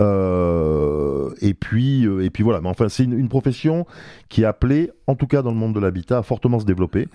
Euh, 0.00 1.30
et 1.40 1.54
puis 1.54 2.04
et 2.04 2.30
puis 2.30 2.42
voilà, 2.42 2.60
mais 2.60 2.68
enfin 2.68 2.88
c'est 2.88 3.04
une, 3.04 3.18
une 3.18 3.28
profession 3.28 3.86
qui 4.28 4.42
est 4.42 4.44
appelée, 4.44 4.90
en 5.06 5.14
tout 5.14 5.26
cas 5.26 5.42
dans 5.42 5.50
le 5.50 5.56
monde 5.56 5.74
de 5.74 5.80
l'habitat, 5.80 6.18
à 6.18 6.22
fortement 6.22 6.58
se 6.60 6.64
développer 6.66 7.08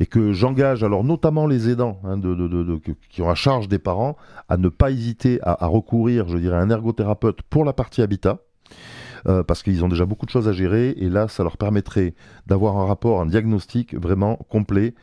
et 0.00 0.06
que 0.06 0.32
j'engage 0.32 0.82
alors 0.82 1.04
notamment 1.04 1.46
les 1.46 1.68
aidants 1.68 1.98
hein, 2.04 2.16
de, 2.16 2.34
de- 2.34 2.48
de- 2.48 2.64
de- 2.64 2.76
que- 2.76 2.92
qui 3.10 3.22
ont 3.22 3.30
à 3.30 3.34
charge 3.34 3.68
des 3.68 3.78
parents 3.78 4.16
à 4.48 4.56
ne 4.56 4.68
pas 4.68 4.90
hésiter 4.90 5.40
à, 5.42 5.64
à 5.64 5.66
recourir, 5.66 6.28
je 6.28 6.38
dirais, 6.38 6.56
à 6.56 6.60
un 6.60 6.70
ergothérapeute 6.70 7.42
pour 7.42 7.64
la 7.64 7.72
partie 7.72 8.02
habitat. 8.02 8.38
Euh, 9.26 9.42
parce 9.42 9.62
qu'ils 9.62 9.84
ont 9.84 9.88
déjà 9.88 10.06
beaucoup 10.06 10.26
de 10.26 10.30
choses 10.30 10.48
à 10.48 10.52
gérer 10.52 10.90
et 10.90 11.08
là, 11.08 11.28
ça 11.28 11.42
leur 11.42 11.56
permettrait 11.56 12.14
d'avoir 12.46 12.76
un 12.76 12.86
rapport, 12.86 13.20
un 13.20 13.26
diagnostic 13.26 13.94
vraiment 13.94 14.36
complet 14.48 14.94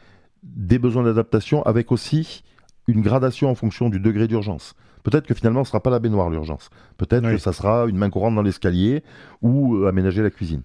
des 0.44 0.80
besoins 0.80 1.04
d'adaptation 1.04 1.64
avec 1.64 1.92
aussi 1.92 2.44
une 2.88 3.02
gradation 3.02 3.50
en 3.50 3.56
fonction 3.56 3.90
du 3.90 4.00
degré 4.00 4.28
d'urgence. 4.28 4.76
Peut-être 5.04 5.26
que 5.28 5.34
finalement, 5.34 5.64
ce 5.64 5.70
ne 5.70 5.72
sera 5.72 5.84
pas 5.84 5.90
la 5.90 6.00
baignoire 6.00 6.30
l'urgence. 6.30 6.70
Peut-être 6.98 7.26
Oui. 7.26 7.34
que 7.34 7.38
ça 7.38 7.52
sera 7.54 7.86
une 7.88 7.98
main 7.98 8.10
courante 8.10 8.36
dans 8.36 8.42
l'escalier 8.42 9.04
ou 9.42 9.76
euh, 9.76 9.88
aménager 9.90 10.22
la 10.22 10.30
cuisine. 10.30 10.62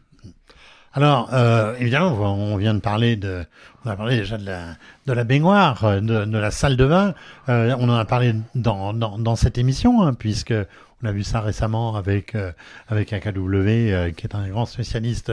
Alors, 0.95 1.29
euh, 1.33 1.75
évidemment, 1.79 2.13
on 2.35 2.57
vient 2.57 2.75
de 2.75 2.81
parler 2.81 3.15
de, 3.17 3.45
on 3.85 3.91
a 3.91 3.95
parlé 3.97 4.17
déjà 4.17 4.39
de 4.39 4.47
la, 4.47 4.61
de 5.07 5.13
la 5.13 5.25
baignoire, 5.25 6.01
de, 6.01 6.25
de 6.25 6.39
la 6.39 6.51
salle 6.51 6.77
de 6.77 6.87
bain. 6.87 7.15
Euh, 7.49 7.77
on 7.79 7.89
en 7.89 7.95
a 7.95 8.05
parlé 8.05 8.35
dans, 8.55 8.95
dans, 8.95 9.19
dans 9.19 9.37
cette 9.37 9.59
émission, 9.59 10.03
hein, 10.03 10.15
puisque 10.15 10.55
on 11.03 11.07
a 11.07 11.13
vu 11.13 11.23
ça 11.23 11.41
récemment 11.41 11.97
avec 11.97 12.35
euh, 12.35 12.53
avec 12.89 13.13
AKW, 13.13 13.37
euh, 13.47 14.11
qui 14.11 14.27
est 14.27 14.35
un 14.35 14.49
grand 14.49 14.67
spécialiste 14.67 15.33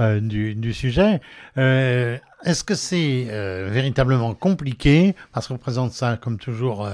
euh, 0.00 0.20
du, 0.20 0.54
du 0.54 0.72
sujet. 0.72 1.20
Est-ce 1.56 2.64
que 2.64 2.74
c'est 2.74 3.24
véritablement 3.70 4.34
compliqué? 4.34 5.14
Parce 5.32 5.48
qu'on 5.48 5.58
présente 5.58 5.92
ça 5.92 6.18
comme 6.20 6.38
toujours. 6.38 6.88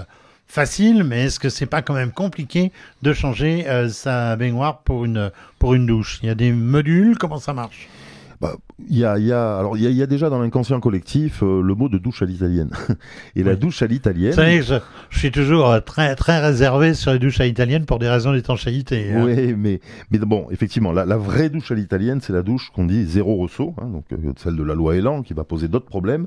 Facile, 0.47 1.05
mais 1.05 1.27
est-ce 1.27 1.39
que 1.39 1.49
c'est 1.49 1.67
pas 1.67 1.81
quand 1.81 1.95
même 1.95 2.11
compliqué 2.11 2.73
de 3.03 3.13
changer 3.13 3.69
euh, 3.69 3.89
sa 3.89 4.35
baignoire 4.35 4.79
pour 4.79 5.05
une 5.05 5.31
pour 5.61 5.75
une 5.75 5.87
douche? 5.87 6.19
Il 6.25 6.27
y 6.27 6.29
a 6.29 6.35
des 6.35 6.51
modules, 6.51 7.17
comment 7.19 7.39
ça 7.39 7.53
marche? 7.53 7.89
Bah, 8.41 8.55
Il 8.89 8.97
y, 8.97 9.05
a, 9.05 9.19
y, 9.19 9.33
a, 9.33 9.59
alors, 9.59 9.77
il 9.77 9.83
y, 9.83 9.87
a, 9.87 9.91
il 9.91 9.97
y 9.97 10.03
a 10.03 10.07
déjà 10.07 10.31
dans 10.31 10.41
l'inconscient 10.41 10.81
collectif 10.81 11.43
euh, 11.43 11.61
le 11.61 11.75
mot 11.75 11.91
de 11.91 11.99
douche 11.99 12.23
à 12.23 12.25
l'italienne. 12.25 12.71
Et 13.37 13.43
la 13.43 13.55
douche 13.55 13.83
à 13.83 13.87
l'italienne. 13.87 14.31
Vous 14.31 14.37
savez, 14.37 14.63
je, 14.63 14.77
je 15.11 15.19
suis 15.19 15.31
toujours 15.31 15.69
euh, 15.71 15.81
très, 15.81 16.17
très 16.17 16.41
réservé 16.41 16.95
sur 16.95 17.13
les 17.13 17.19
douches 17.19 17.39
à 17.41 17.45
l'italienne 17.45 17.85
pour 17.85 17.99
des 17.99 18.09
raisons 18.09 18.33
d'étanchéité. 18.33 19.13
hein. 19.13 19.25
Oui, 19.27 19.55
mais, 19.55 19.81
mais 20.11 20.19
bon, 20.19 20.47
effectivement, 20.51 20.91
la, 20.93 21.05
la 21.05 21.19
vraie 21.19 21.51
douche 21.51 21.71
à 21.71 21.75
l'italienne, 21.75 22.21
c'est 22.23 22.33
la 22.33 22.43
douche 22.43 22.71
qu'on 22.75 22.87
dit 22.87 23.05
zéro 23.05 23.37
ressaut, 23.37 23.75
hein, 23.81 23.89
donc 23.89 24.05
euh, 24.13 24.33
celle 24.39 24.57
de 24.57 24.63
la 24.63 24.75
loi 24.75 24.97
Elan, 24.97 25.23
qui 25.23 25.35
va 25.35 25.45
poser 25.45 25.69
d'autres 25.69 25.85
problèmes, 25.87 26.27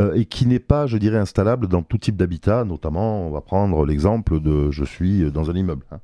euh, 0.00 0.12
et 0.14 0.24
qui 0.24 0.46
n'est 0.46 0.58
pas, 0.58 0.88
je 0.88 0.96
dirais, 0.96 1.18
installable 1.18 1.68
dans 1.68 1.82
tout 1.82 1.98
type 1.98 2.16
d'habitat, 2.16 2.64
notamment, 2.64 3.28
on 3.28 3.30
va 3.30 3.40
prendre 3.40 3.86
l'exemple 3.86 4.40
de 4.40 4.72
je 4.72 4.84
suis 4.84 5.30
dans 5.30 5.50
un 5.50 5.54
immeuble. 5.54 5.84
hein. 5.92 6.00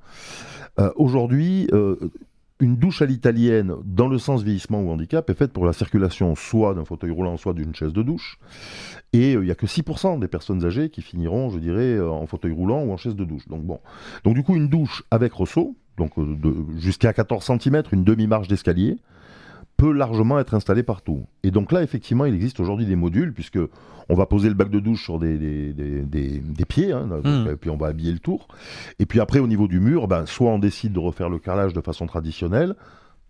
Euh, 0.79 0.91
Aujourd'hui, 0.95 1.67
euh, 1.73 1.97
une 2.61 2.77
douche 2.77 3.03
à 3.03 3.07
l'italienne, 3.07 3.75
dans 3.85 4.09
le 4.09 4.19
sens 4.19 4.43
vieillissement 4.43 4.83
ou 4.83 4.91
handicap, 4.91 5.29
est 5.31 5.35
faite 5.35 5.53
pour 5.53 5.65
la 5.65 5.73
circulation 5.73 6.35
soit 6.35 6.75
d'un 6.75 6.85
fauteuil 6.85 7.11
roulant, 7.11 7.37
soit 7.37 7.55
d'une 7.55 7.75
chaise 7.75 7.93
de 7.93 8.03
douche. 8.03 8.39
Et 9.13 9.35
euh, 9.35 9.43
il 9.43 9.47
n'y 9.47 9.51
a 9.51 9.55
que 9.55 9.67
6% 9.67 10.21
des 10.21 10.29
personnes 10.29 10.65
âgées 10.65 10.91
qui 10.91 11.03
finiront, 11.03 11.51
je 11.51 11.59
dirais, 11.59 11.95
euh, 11.95 12.11
en 12.11 12.27
fauteuil 12.27 12.53
roulant 12.53 12.83
ou 12.85 12.93
en 12.93 12.97
chaise 12.97 13.17
de 13.17 13.25
douche. 13.25 13.49
Donc 13.49 13.65
bon. 13.65 13.81
Donc 14.25 14.35
du 14.35 14.43
coup, 14.43 14.57
une 14.57 14.69
douche 14.69 15.03
avec 15.11 15.33
ressaut, 15.33 15.75
donc 15.97 16.19
euh, 16.19 16.37
jusqu'à 16.77 17.13
14 17.13 17.45
cm, 17.59 17.83
une 17.93 18.05
demi-marche 18.05 18.49
d'escalier, 18.49 18.99
peut 19.81 19.93
largement 19.93 20.39
être 20.39 20.55
installée 20.55 20.83
partout. 20.83 21.25
Et 21.43 21.51
donc 21.51 21.73
là, 21.73 21.83
effectivement, 21.83 22.27
il 22.27 22.35
existe 22.35 22.61
aujourd'hui 22.61 22.85
des 22.87 22.97
modules, 22.97 23.33
puisque 23.33 23.59
on 24.09 24.15
va 24.15 24.27
poser 24.27 24.49
le 24.49 24.55
bac 24.55 24.69
de 24.71 24.79
douche 24.81 25.03
sur 25.05 25.19
des, 25.19 25.39
des, 25.39 25.73
des, 25.73 26.03
des- 26.03 26.39
des 26.41 26.65
pieds, 26.65 26.93
hein, 26.93 27.07
Mm. 27.25 27.49
et 27.53 27.57
puis 27.57 27.71
on 27.71 27.77
va 27.77 27.87
habiller 27.87 28.13
le 28.13 28.19
tour. 28.19 28.49
Et 28.99 29.07
puis 29.07 29.21
après, 29.21 29.39
au 29.39 29.47
niveau 29.47 29.69
du 29.69 29.81
mur, 29.81 30.07
ben, 30.09 30.27
soit 30.27 30.51
on 30.51 30.59
décide 30.59 30.93
de 30.93 30.99
refaire 30.99 31.29
le 31.31 31.39
carrelage 31.39 31.73
de 31.73 31.81
façon 31.81 32.07
traditionnelle, 32.07 32.75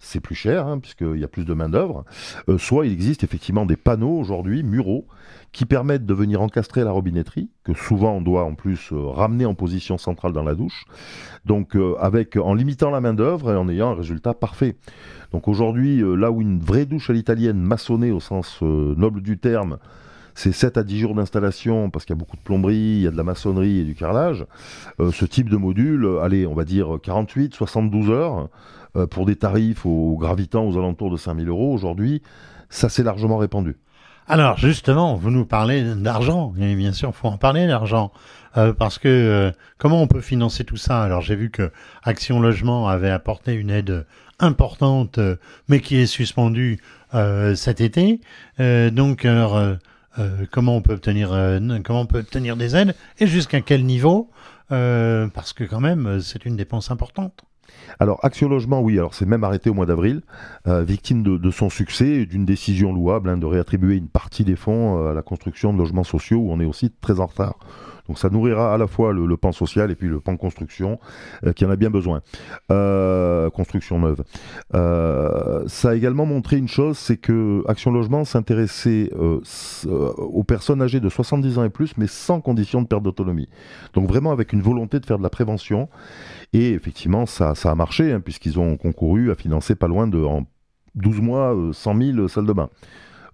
c'est 0.00 0.20
plus 0.20 0.34
cher, 0.34 0.66
hein, 0.66 0.78
puisqu'il 0.78 1.18
y 1.18 1.24
a 1.24 1.28
plus 1.28 1.44
de 1.44 1.54
main-d'œuvre. 1.54 2.04
Euh, 2.48 2.58
soit 2.58 2.86
il 2.86 2.92
existe 2.92 3.22
effectivement 3.22 3.66
des 3.66 3.76
panneaux 3.76 4.18
aujourd'hui, 4.18 4.62
muraux, 4.62 5.06
qui 5.52 5.66
permettent 5.66 6.06
de 6.06 6.14
venir 6.14 6.40
encastrer 6.40 6.84
la 6.84 6.90
robinetterie, 6.90 7.50
que 7.64 7.74
souvent 7.74 8.14
on 8.14 8.20
doit 8.20 8.44
en 8.44 8.54
plus 8.54 8.92
euh, 8.92 9.08
ramener 9.08 9.44
en 9.44 9.54
position 9.54 9.98
centrale 9.98 10.32
dans 10.32 10.42
la 10.42 10.54
douche. 10.54 10.84
Donc, 11.44 11.76
euh, 11.76 11.94
avec, 12.00 12.36
en 12.36 12.54
limitant 12.54 12.90
la 12.90 13.00
main-d'œuvre 13.00 13.52
et 13.52 13.56
en 13.56 13.68
ayant 13.68 13.90
un 13.90 13.94
résultat 13.94 14.32
parfait. 14.32 14.76
Donc 15.32 15.46
aujourd'hui, 15.46 16.02
là 16.16 16.32
où 16.32 16.40
une 16.40 16.58
vraie 16.58 16.86
douche 16.86 17.10
à 17.10 17.12
l'italienne 17.12 17.60
maçonnée 17.60 18.10
au 18.10 18.18
sens 18.18 18.62
noble 18.62 19.22
du 19.22 19.38
terme, 19.38 19.78
c'est 20.40 20.52
7 20.52 20.78
à 20.78 20.82
10 20.82 21.00
jours 21.00 21.14
d'installation 21.14 21.90
parce 21.90 22.06
qu'il 22.06 22.16
y 22.16 22.18
a 22.18 22.20
beaucoup 22.20 22.36
de 22.36 22.42
plomberie, 22.42 22.74
il 22.74 23.02
y 23.02 23.06
a 23.06 23.10
de 23.10 23.16
la 23.16 23.24
maçonnerie 23.24 23.80
et 23.80 23.84
du 23.84 23.94
carrelage. 23.94 24.46
Euh, 24.98 25.12
ce 25.12 25.26
type 25.26 25.50
de 25.50 25.58
module, 25.58 26.08
allez, 26.22 26.46
on 26.46 26.54
va 26.54 26.64
dire 26.64 26.98
48, 27.02 27.54
72 27.54 28.08
heures 28.08 28.48
euh, 28.96 29.06
pour 29.06 29.26
des 29.26 29.36
tarifs 29.36 29.84
au, 29.84 30.16
gravitant 30.18 30.64
aux 30.66 30.78
alentours 30.78 31.10
de 31.10 31.18
5000 31.18 31.46
euros 31.46 31.74
aujourd'hui, 31.74 32.22
ça 32.70 32.88
s'est 32.88 33.02
largement 33.02 33.36
répandu. 33.36 33.76
Alors 34.28 34.56
justement, 34.56 35.14
vous 35.14 35.30
nous 35.30 35.44
parlez 35.44 35.82
d'argent, 35.94 36.54
et 36.58 36.74
bien 36.74 36.92
sûr, 36.92 37.14
faut 37.14 37.28
en 37.28 37.36
parler 37.36 37.66
d'argent, 37.66 38.10
Euh, 38.56 38.72
parce 38.72 38.98
que 38.98 39.52
comment 39.78 40.02
on 40.02 40.08
peut 40.08 40.20
financer 40.20 40.64
tout 40.64 40.76
ça? 40.76 41.04
Alors 41.04 41.20
j'ai 41.20 41.36
vu 41.36 41.50
que 41.50 41.70
Action 42.02 42.40
Logement 42.40 42.88
avait 42.88 43.10
apporté 43.10 43.52
une 43.52 43.70
aide 43.70 44.06
importante, 44.40 45.20
mais 45.68 45.78
qui 45.78 45.98
est 45.98 46.06
suspendue 46.06 46.80
cet 47.54 47.80
été. 47.80 48.20
Donc 48.58 49.24
alors, 49.24 49.78
euh, 50.18 50.42
euh, 50.42 50.46
comment 50.50 50.76
on 50.76 52.06
peut 52.06 52.18
obtenir 52.18 52.56
des 52.56 52.76
aides 52.76 52.94
et 53.18 53.26
jusqu'à 53.26 53.60
quel 53.60 53.84
niveau 53.84 54.30
Euh, 54.72 55.26
Parce 55.34 55.52
que 55.52 55.64
quand 55.64 55.80
même, 55.80 56.20
c'est 56.20 56.44
une 56.44 56.56
dépense 56.56 56.90
importante. 56.90 57.44
Alors, 57.98 58.24
Action 58.24 58.48
Logement, 58.48 58.80
oui, 58.80 58.98
alors 58.98 59.14
c'est 59.14 59.26
même 59.26 59.42
arrêté 59.42 59.68
au 59.70 59.74
mois 59.74 59.86
d'avril, 59.86 60.22
victime 60.66 61.22
de, 61.22 61.50
son 61.50 61.70
succès 61.70 62.06
et 62.06 62.26
d'une 62.26 62.44
décision 62.44 62.92
louable 62.92 63.28
hein, 63.28 63.36
de 63.36 63.46
réattribuer 63.46 63.96
une 63.96 64.08
partie 64.08 64.44
des 64.44 64.56
fonds 64.56 65.08
à 65.08 65.14
la 65.14 65.22
construction 65.22 65.72
de 65.72 65.78
logements 65.78 66.04
sociaux 66.04 66.38
où 66.38 66.52
on 66.52 66.60
est 66.60 66.64
aussi 66.64 66.90
très 67.00 67.20
en 67.20 67.26
retard. 67.26 67.58
Donc 68.10 68.18
ça 68.18 68.28
nourrira 68.28 68.74
à 68.74 68.76
la 68.76 68.88
fois 68.88 69.12
le, 69.12 69.36
pan 69.36 69.52
social 69.52 69.92
et 69.92 69.94
puis 69.94 70.08
le 70.08 70.18
pan 70.18 70.36
construction 70.36 70.98
qui 71.54 71.64
en 71.64 71.70
a 71.70 71.76
bien 71.76 71.90
besoin. 71.90 72.22
construction 73.50 74.00
neuve. 74.00 74.24
ça 74.72 75.90
a 75.90 75.94
également 75.94 76.26
montré 76.26 76.56
une 76.56 76.66
chose, 76.66 76.98
c'est 76.98 77.18
que 77.18 77.62
Action 77.68 77.92
Logement 77.92 78.24
s'intéressait 78.24 79.12
aux 79.14 80.42
personnes 80.42 80.82
âgées 80.82 80.98
de 80.98 81.08
70 81.08 81.58
ans 81.58 81.64
et 81.64 81.70
plus, 81.70 81.96
mais 81.98 82.08
sans 82.08 82.40
condition 82.40 82.82
de 82.82 82.88
perte 82.88 83.04
d'autonomie. 83.04 83.48
Donc 83.94 84.08
vraiment 84.08 84.32
avec 84.32 84.52
une 84.52 84.60
volonté 84.60 84.98
de 84.98 85.06
faire 85.06 85.18
de 85.18 85.22
la 85.22 85.30
prévention. 85.30 85.88
Et 86.52 86.72
effectivement, 86.72 87.26
ça, 87.26 87.52
a 87.62 87.74
marché, 87.76 88.12
hein, 88.12 88.20
puisqu'ils 88.20 88.58
ont 88.58 88.76
concouru 88.76 89.30
à 89.30 89.36
financer 89.36 89.76
pas 89.76 89.86
loin 89.86 90.08
de, 90.08 90.18
en 90.18 90.46
12 90.96 91.20
mois, 91.20 91.54
100 91.72 91.94
euh, 91.94 92.12
000 92.14 92.28
salles 92.28 92.46
de 92.46 92.52
bain. 92.52 92.70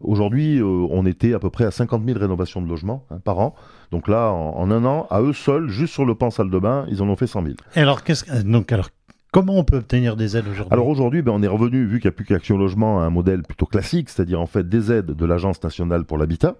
Aujourd'hui, 0.01 0.59
euh, 0.59 0.65
on 0.65 1.07
était 1.07 1.35
à 1.35 1.39
peu 1.39 1.51
près 1.51 1.65
à 1.65 1.71
50 1.71 2.05
000 2.05 2.19
rénovations 2.19 2.61
de 2.61 2.69
logements 2.69 3.05
hein, 3.11 3.19
par 3.25 3.39
an. 3.39 3.55
Donc 3.93 4.09
là, 4.09 4.31
en, 4.31 4.71
un 4.71 4.85
an, 4.85 5.07
à 5.11 5.21
eux 5.23 5.33
seuls, 5.33 5.69
juste 5.69 5.95
sur 5.95 6.05
le 6.05 6.15
pan 6.15 6.31
salle 6.31 6.51
de 6.51 6.59
bain, 6.59 6.87
ils 6.91 7.03
en 7.03 7.09
ont 7.09 7.17
fait 7.17 7.27
100 7.27 7.43
000. 7.43 7.55
Et 7.75 7.81
alors, 7.81 8.05
qu'est-ce 8.05 8.43
donc 8.43 8.73
alors 8.73 8.89
Comment 9.33 9.59
on 9.59 9.65
peut 9.65 9.77
obtenir 9.77 10.17
des 10.17 10.37
aides 10.37 10.49
aujourd'hui? 10.49 10.73
Alors 10.73 10.89
aujourd'hui, 10.89 11.21
ben, 11.21 11.33
on 11.33 11.43
est 11.43 11.49
revenu, 11.49 11.85
vu 11.85 12.01
qu'il 12.01 12.09
n'y 12.09 12.15
a 12.15 12.17
plus 12.17 12.25
qu'Action 12.25 12.57
Logement, 12.57 13.01
à 13.01 13.05
un 13.05 13.11
modèle 13.11 13.43
plutôt 13.43 13.67
classique, 13.67 14.09
c'est-à-dire 14.09 14.41
en 14.41 14.47
fait 14.47 14.67
des 14.67 14.91
aides 14.91 15.11
de 15.11 15.27
l'Agence 15.27 15.63
nationale 15.63 16.05
pour 16.05 16.17
l'habitat, 16.17 16.55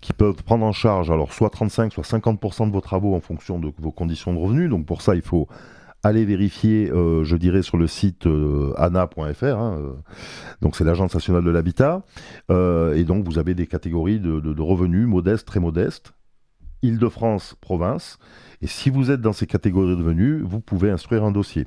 qui 0.00 0.12
peuvent 0.12 0.42
prendre 0.42 0.66
en 0.66 0.72
charge 0.72 1.10
alors 1.10 1.32
soit 1.32 1.48
35, 1.48 1.92
soit 1.92 2.04
50% 2.04 2.66
de 2.66 2.72
vos 2.72 2.80
travaux 2.82 3.14
en 3.14 3.20
fonction 3.20 3.58
de 3.58 3.72
vos 3.78 3.92
conditions 3.92 4.34
de 4.34 4.38
revenus. 4.38 4.68
Donc 4.68 4.84
pour 4.84 5.00
ça, 5.00 5.14
il 5.14 5.22
faut 5.22 5.48
aller 6.02 6.24
vérifier, 6.24 6.90
euh, 6.90 7.24
je 7.24 7.36
dirais, 7.36 7.62
sur 7.62 7.76
le 7.76 7.86
site 7.86 8.26
euh, 8.26 8.72
ana.fr. 8.76 9.44
Hein, 9.44 9.78
euh. 9.80 9.92
donc 10.62 10.76
c'est 10.76 10.84
l'Agence 10.84 11.14
nationale 11.14 11.44
de 11.44 11.50
l'habitat. 11.50 12.02
et 12.50 13.04
donc 13.04 13.24
vous 13.24 13.38
avez 13.38 13.54
des 13.54 13.66
catégories 13.66 14.20
de 14.20 14.60
revenus 14.60 15.06
modestes, 15.06 15.46
très 15.46 15.60
modestes. 15.60 16.15
Île-de-France, 16.86 17.56
province. 17.60 18.18
Et 18.62 18.66
si 18.66 18.90
vous 18.90 19.10
êtes 19.10 19.20
dans 19.20 19.32
ces 19.32 19.46
catégories 19.46 19.90
de 19.90 19.96
revenus, 19.96 20.42
vous 20.42 20.60
pouvez 20.60 20.90
instruire 20.90 21.24
un 21.24 21.30
dossier. 21.30 21.66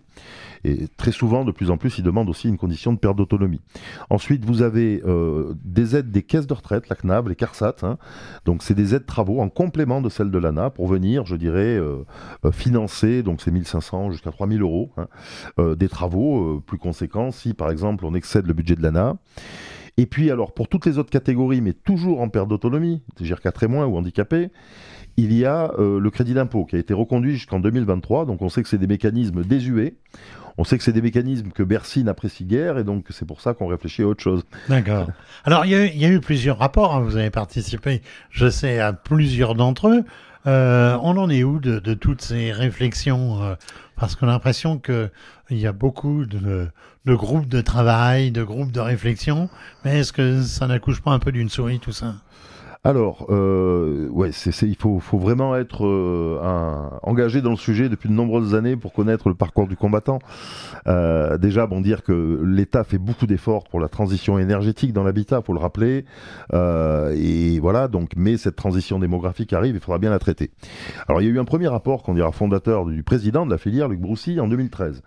Et 0.64 0.88
très 0.98 1.12
souvent, 1.12 1.46
de 1.46 1.52
plus 1.52 1.70
en 1.70 1.78
plus, 1.78 1.98
ils 1.98 2.04
demandent 2.04 2.30
aussi 2.30 2.48
une 2.48 2.58
condition 2.58 2.94
de 2.94 2.98
perte 2.98 3.16
d'autonomie. 3.16 3.62
Ensuite, 4.10 4.44
vous 4.44 4.62
avez 4.62 5.02
euh, 5.06 5.54
des 5.64 5.96
aides 5.96 6.12
des 6.12 6.24
caisses 6.24 6.48
de 6.48 6.54
retraite, 6.54 6.90
la 6.90 6.96
CNAB, 6.96 7.28
les 7.30 7.36
CARSAT. 7.36 7.76
Hein. 7.84 7.98
Donc, 8.46 8.64
c'est 8.64 8.74
des 8.74 8.96
aides 8.96 9.06
travaux 9.06 9.40
en 9.40 9.50
complément 9.50 10.02
de 10.02 10.10
celles 10.10 10.32
de 10.32 10.38
l'ANA 10.38 10.70
pour 10.72 10.88
venir, 10.88 11.26
je 11.26 11.36
dirais, 11.36 11.78
euh, 11.78 12.06
euh, 12.46 12.52
financer, 12.52 13.24
donc 13.24 13.42
c'est 13.42 13.52
1500 13.52 14.12
jusqu'à 14.12 14.32
3000 14.32 14.62
euros, 14.62 14.92
hein, 14.98 15.08
des 15.76 15.90
travaux 15.90 16.60
plus 16.62 16.78
conséquents 16.78 17.32
si, 17.32 17.54
par 17.54 17.70
exemple, 17.70 18.06
on 18.06 18.14
excède 18.14 18.48
le 18.48 18.54
budget 18.54 18.76
de 18.76 18.82
l'ANA. 18.82 19.18
Et 20.00 20.06
puis, 20.06 20.32
alors, 20.32 20.54
pour 20.54 20.70
toutes 20.70 20.86
les 20.86 20.98
autres 20.98 21.10
catégories, 21.10 21.60
mais 21.60 21.74
toujours 21.74 22.22
en 22.22 22.30
perte 22.30 22.48
d'autonomie, 22.48 23.02
c'est-à-dire 23.18 23.42
4 23.42 23.64
et 23.64 23.68
moins 23.68 23.86
ou 23.86 23.98
handicapés, 23.98 24.50
il 25.18 25.34
y 25.34 25.44
a 25.44 25.74
euh, 25.78 26.00
le 26.00 26.10
crédit 26.10 26.34
d'impôt 26.34 26.64
qui 26.64 26.78
a 26.78 26.80
été 26.80 26.94
reconduit 26.94 27.34
jusqu'en 27.34 27.60
2023. 27.60 28.26
Donc 28.26 28.42
on 28.42 28.48
sait 28.48 28.64
que 28.64 28.70
c'est 28.70 28.78
des 28.78 28.88
mécanismes 28.88 29.44
désuets. 29.44 29.96
On 30.58 30.64
sait 30.64 30.78
que 30.78 30.86
c'est 30.86 30.94
des 30.94 31.02
mécanismes 31.02 31.50
que 31.50 31.64
Bercy 31.64 32.06
n'apprécie 32.06 32.46
guère 32.46 32.78
et 32.78 32.86
donc 32.86 33.08
c'est 33.10 33.26
pour 33.26 33.42
ça 33.42 33.54
qu'on 33.54 33.68
réfléchit 33.68 34.04
à 34.04 34.08
autre 34.08 34.24
chose. 34.24 34.44
D'accord. 34.70 35.10
Alors 35.44 35.66
il 35.66 35.72
y, 35.72 36.06
a 36.06 36.10
eu 36.10 36.22
plusieurs 36.22 36.60
rapports, 36.60 36.96
hein. 36.96 37.02
vous 37.02 37.18
avez 37.18 37.30
participé, 37.30 38.02
je 38.30 38.50
sais, 38.50 38.80
à 38.80 38.94
plusieurs 38.94 39.54
d'entre 39.54 39.90
eux. 39.90 40.06
Euh, 40.48 40.98
on 41.02 41.18
en 41.18 41.30
est 41.30 41.44
où 41.44 41.60
de, 41.60 41.94
toutes 41.94 42.22
ces 42.22 42.54
réflexions 42.54 43.44
euh, 43.44 43.56
Parce 43.98 44.16
qu'on 44.16 44.30
a 44.30 44.32
l'impression 44.32 44.80
qu'il 45.50 45.60
y 45.60 45.68
a 45.68 45.74
beaucoup 45.74 46.26
de, 46.26 46.70
groupes 47.08 47.48
de 47.48 47.62
travail, 47.62 48.32
de 48.32 48.44
groupes 48.44 48.72
de 48.72 48.80
réflexion, 48.80 49.50
mais 49.84 50.00
est-ce 50.00 50.14
que 50.14 50.42
ça 50.44 50.68
n'accouche 50.68 51.02
pas 51.02 51.12
un 51.12 51.20
peu 51.20 51.32
d'une 51.32 51.50
souris 51.50 51.80
tout 51.80 51.92
ça? 51.92 52.16
Alors, 52.86 53.26
euh, 53.30 54.08
ouais, 54.08 54.30
il 54.30 54.76
faut, 54.78 55.02
vraiment 55.18 55.54
être 55.58 55.86
euh, 55.86 56.40
engagé 57.04 57.42
dans 57.42 57.50
le 57.50 57.58
sujet 57.58 57.90
depuis 57.90 58.08
de 58.08 58.14
nombreuses 58.14 58.56
années 58.56 58.78
pour 58.78 58.94
connaître 58.94 59.28
le 59.28 59.36
parcours 59.36 59.68
du 59.68 59.76
combattant. 59.76 60.20
Euh, 60.88 61.38
déjà, 61.38 61.68
bon, 61.68 61.82
dire 61.82 62.04
que 62.04 62.42
l'État 62.46 62.86
fait 62.86 62.98
beaucoup 62.98 63.28
d'efforts 63.28 63.66
pour 63.66 63.82
la 63.82 63.90
transition 63.90 64.40
énergétique 64.40 64.94
dans 64.94 65.04
l'habitat, 65.04 65.42
faut 65.42 65.52
le 65.52 65.60
rappeler. 65.60 66.06
Et 66.54 67.60
voilà, 67.60 67.90
donc, 67.90 68.12
mais 68.16 68.38
cette 68.38 68.56
transition 68.56 68.98
démographique 68.98 69.52
arrive, 69.52 69.76
il 69.76 69.82
faudra 69.82 69.98
bien 69.98 70.10
la 70.10 70.20
traiter. 70.20 70.52
Alors, 71.10 71.22
il 71.22 71.26
y 71.26 71.28
a 71.28 71.34
eu 71.34 71.40
un 71.40 71.46
premier 71.46 71.68
rapport, 71.68 72.02
qu'on 72.02 72.14
dira 72.14 72.32
fondateur 72.32 72.86
du 72.86 73.04
président 73.04 73.46
de 73.46 73.52
la 73.52 73.58
filière, 73.58 73.90
Luc 73.90 74.00
Broussy, 74.00 74.40
en 74.40 74.48
2013 74.48 75.02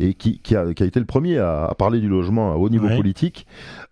et 0.00 0.14
qui, 0.14 0.38
qui, 0.40 0.56
a, 0.56 0.72
qui, 0.74 0.82
a, 0.82 0.86
été 0.86 1.00
le 1.00 1.06
premier 1.06 1.38
à, 1.38 1.66
à, 1.66 1.74
parler 1.74 2.00
du 2.00 2.08
logement 2.08 2.52
à 2.52 2.56
haut 2.56 2.68
niveau 2.68 2.88
politique 2.88 3.46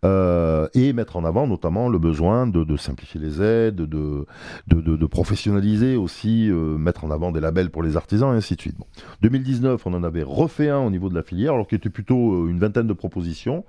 euh, 0.05 0.69
et 0.75 0.93
mettre 0.93 1.17
en 1.17 1.25
avant 1.25 1.47
notamment 1.47 1.89
le 1.89 1.99
besoin 1.99 2.47
de, 2.47 2.65
de 2.65 2.77
simplifier 2.77 3.21
les 3.21 3.43
aides, 3.43 3.77
de, 3.77 4.27
de, 4.69 4.81
de 4.81 5.07
professionnaliser 5.07 5.97
aussi, 5.97 6.49
euh, 6.51 6.77
mettre 6.79 7.05
en 7.05 7.11
avant 7.11 7.33
des 7.33 7.41
labels 7.41 7.71
pour 7.71 7.83
les 7.83 7.97
artisans 7.97 8.35
et 8.35 8.37
ainsi 8.37 8.57
de 8.57 8.61
suite. 8.61 8.77
Bon. 8.77 8.87
2019, 9.23 9.87
on 9.87 9.95
en 9.95 10.05
avait 10.05 10.23
refait 10.23 10.71
un 10.71 10.81
au 10.81 10.91
niveau 10.91 11.09
de 11.09 11.15
la 11.15 11.23
filière, 11.23 11.55
alors 11.55 11.67
qu'il 11.67 11.79
était 11.79 11.91
plutôt 11.91 12.45
euh, 12.45 12.49
une 12.49 12.59
vingtaine 12.59 12.87
de 12.87 12.93
propositions. 12.93 13.65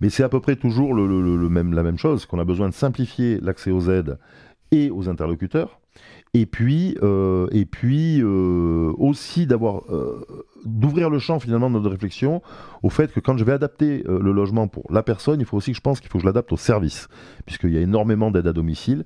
Mais 0.00 0.08
c'est 0.08 0.22
à 0.22 0.30
peu 0.30 0.40
près 0.40 0.56
toujours 0.56 0.94
le, 0.94 1.06
le, 1.06 1.36
le 1.36 1.48
même, 1.48 1.74
la 1.74 1.82
même 1.82 1.98
chose, 1.98 2.24
qu'on 2.24 2.38
a 2.38 2.44
besoin 2.44 2.68
de 2.68 2.74
simplifier 2.74 3.38
l'accès 3.42 3.70
aux 3.70 3.90
aides 3.90 4.18
et 4.72 4.90
aux 4.90 5.08
interlocuteurs 5.08 5.79
et 6.32 6.46
puis, 6.46 6.96
euh, 7.02 7.48
euh, 7.52 8.92
aussi 8.98 9.46
d'avoir 9.46 9.82
euh, 9.92 10.24
d'ouvrir 10.64 11.10
le 11.10 11.18
champ 11.18 11.40
finalement 11.40 11.68
de 11.68 11.74
notre 11.74 11.90
réflexion 11.90 12.40
au 12.84 12.90
fait 12.90 13.12
que 13.12 13.18
quand 13.18 13.36
je 13.36 13.44
vais 13.44 13.52
adapter 13.52 14.04
le 14.06 14.30
logement 14.30 14.68
pour 14.68 14.84
la 14.92 15.02
personne, 15.02 15.40
il 15.40 15.46
faut 15.46 15.56
aussi 15.56 15.72
que 15.72 15.76
je 15.76 15.82
pense 15.82 16.00
qu'il 16.00 16.08
faut 16.08 16.18
que 16.18 16.22
je 16.22 16.26
l'adapte 16.26 16.52
au 16.52 16.56
service, 16.56 17.08
puisqu'il 17.46 17.72
y 17.72 17.78
a 17.78 17.80
énormément 17.80 18.30
d'aides 18.30 18.46
à 18.46 18.52
domicile 18.52 19.04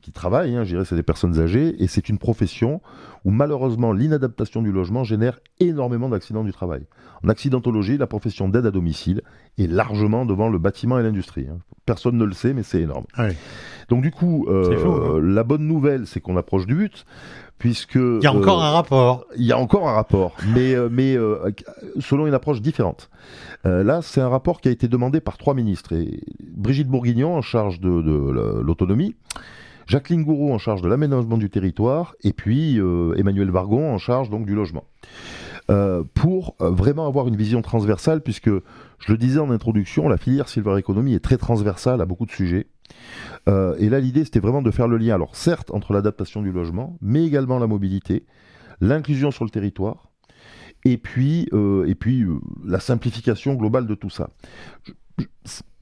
qui, 0.00 0.12
travaillent, 0.12 0.56
hein, 0.56 0.64
je 0.64 0.70
dirais 0.70 0.84
c'est 0.84 0.96
des 0.96 1.02
personnes 1.02 1.38
âgées, 1.40 1.82
et 1.82 1.86
c'est 1.86 2.08
une 2.08 2.18
profession 2.18 2.80
où 3.24 3.30
malheureusement 3.30 3.92
l'inadaptation 3.92 4.62
du 4.62 4.72
logement 4.72 5.04
génère 5.04 5.38
énormément 5.60 6.08
d'accidents 6.08 6.44
du 6.44 6.52
travail. 6.52 6.86
En 7.24 7.28
accidentologie, 7.28 7.98
la 7.98 8.06
profession 8.06 8.48
d'aide 8.48 8.66
à 8.66 8.70
domicile 8.70 9.22
est 9.58 9.66
largement 9.66 10.26
devant 10.26 10.48
le 10.48 10.58
bâtiment 10.58 10.98
et 10.98 11.02
l'industrie. 11.02 11.46
Hein. 11.48 11.58
Personne 11.86 12.16
ne 12.16 12.24
le 12.24 12.32
sait, 12.32 12.52
mais 12.52 12.62
c'est 12.62 12.80
énorme. 12.80 13.04
Donc 13.88 14.02
du 14.02 14.10
coup, 14.10 14.46
euh, 14.48 15.16
hein. 15.16 15.20
la 15.22 15.44
bonne 15.44 15.66
nouvelle, 15.66 16.06
c'est 16.06 16.20
qu'on 16.20 16.36
approche 16.36 16.66
du 16.66 16.74
but, 16.74 17.04
puisque... 17.58 17.94
Il 17.96 18.22
y 18.22 18.26
a 18.26 18.32
encore 18.32 18.62
euh, 18.62 18.66
un 18.66 18.70
rapport. 18.70 19.26
Il 19.36 19.44
y 19.44 19.52
a 19.52 19.58
encore 19.58 19.88
un 19.88 19.92
rapport, 19.92 20.36
mais, 20.54 20.74
euh, 20.74 20.88
mais 20.90 21.16
selon 22.00 22.26
une 22.26 22.34
approche 22.34 22.60
différente. 22.60 23.10
là, 23.64 24.00
c'est 24.02 24.20
un 24.20 24.28
rapport 24.28 24.60
qui 24.60 24.68
a 24.68 24.72
été 24.72 24.88
demandé 24.88 25.20
par 25.20 25.38
trois 25.38 25.54
ministres. 25.54 25.92
Et 25.92 26.20
Brigitte 26.40 26.88
Bourguignon, 26.88 27.36
en 27.36 27.42
charge 27.42 27.80
de, 27.80 28.02
de 28.02 28.60
l'autonomie, 28.62 29.14
Jacqueline 29.92 30.24
Gouraud 30.24 30.54
en 30.54 30.56
charge 30.56 30.80
de 30.80 30.88
l'aménagement 30.88 31.36
du 31.36 31.50
territoire 31.50 32.14
et 32.24 32.32
puis 32.32 32.80
euh, 32.80 33.12
Emmanuel 33.18 33.50
Vargon 33.50 33.92
en 33.92 33.98
charge 33.98 34.30
donc 34.30 34.46
du 34.46 34.54
logement. 34.54 34.84
Euh, 35.70 36.02
pour 36.14 36.56
euh, 36.62 36.70
vraiment 36.70 37.06
avoir 37.06 37.28
une 37.28 37.36
vision 37.36 37.60
transversale, 37.60 38.22
puisque 38.22 38.48
je 38.48 39.12
le 39.12 39.18
disais 39.18 39.38
en 39.38 39.50
introduction, 39.50 40.08
la 40.08 40.16
filière 40.16 40.48
Silver 40.48 40.78
Economy 40.78 41.12
est 41.12 41.20
très 41.20 41.36
transversale 41.36 42.00
à 42.00 42.06
beaucoup 42.06 42.24
de 42.24 42.30
sujets. 42.30 42.68
et 43.46 43.88
là, 43.90 44.00
l'idée, 44.00 44.24
c'était 44.24 44.40
vraiment 44.40 44.62
de 44.62 44.70
faire 44.70 44.88
le 44.88 44.96
lien, 44.96 45.14
alors 45.14 45.36
certes, 45.36 45.70
entre 45.74 45.92
l'adaptation 45.92 46.40
du 46.40 46.52
logement, 46.52 46.96
mais 47.02 47.26
également 47.26 47.58
la 47.58 47.66
mobilité, 47.66 48.24
l'inclusion 48.80 49.30
sur 49.30 49.44
le 49.44 49.50
territoire, 49.50 50.10
et 50.86 50.96
puis, 50.96 51.50
et 51.86 51.94
puis 51.94 52.24
la 52.64 52.80
simplification 52.80 53.56
globale 53.56 53.86
de 53.86 53.94
tout 53.94 54.10
ça 54.10 54.30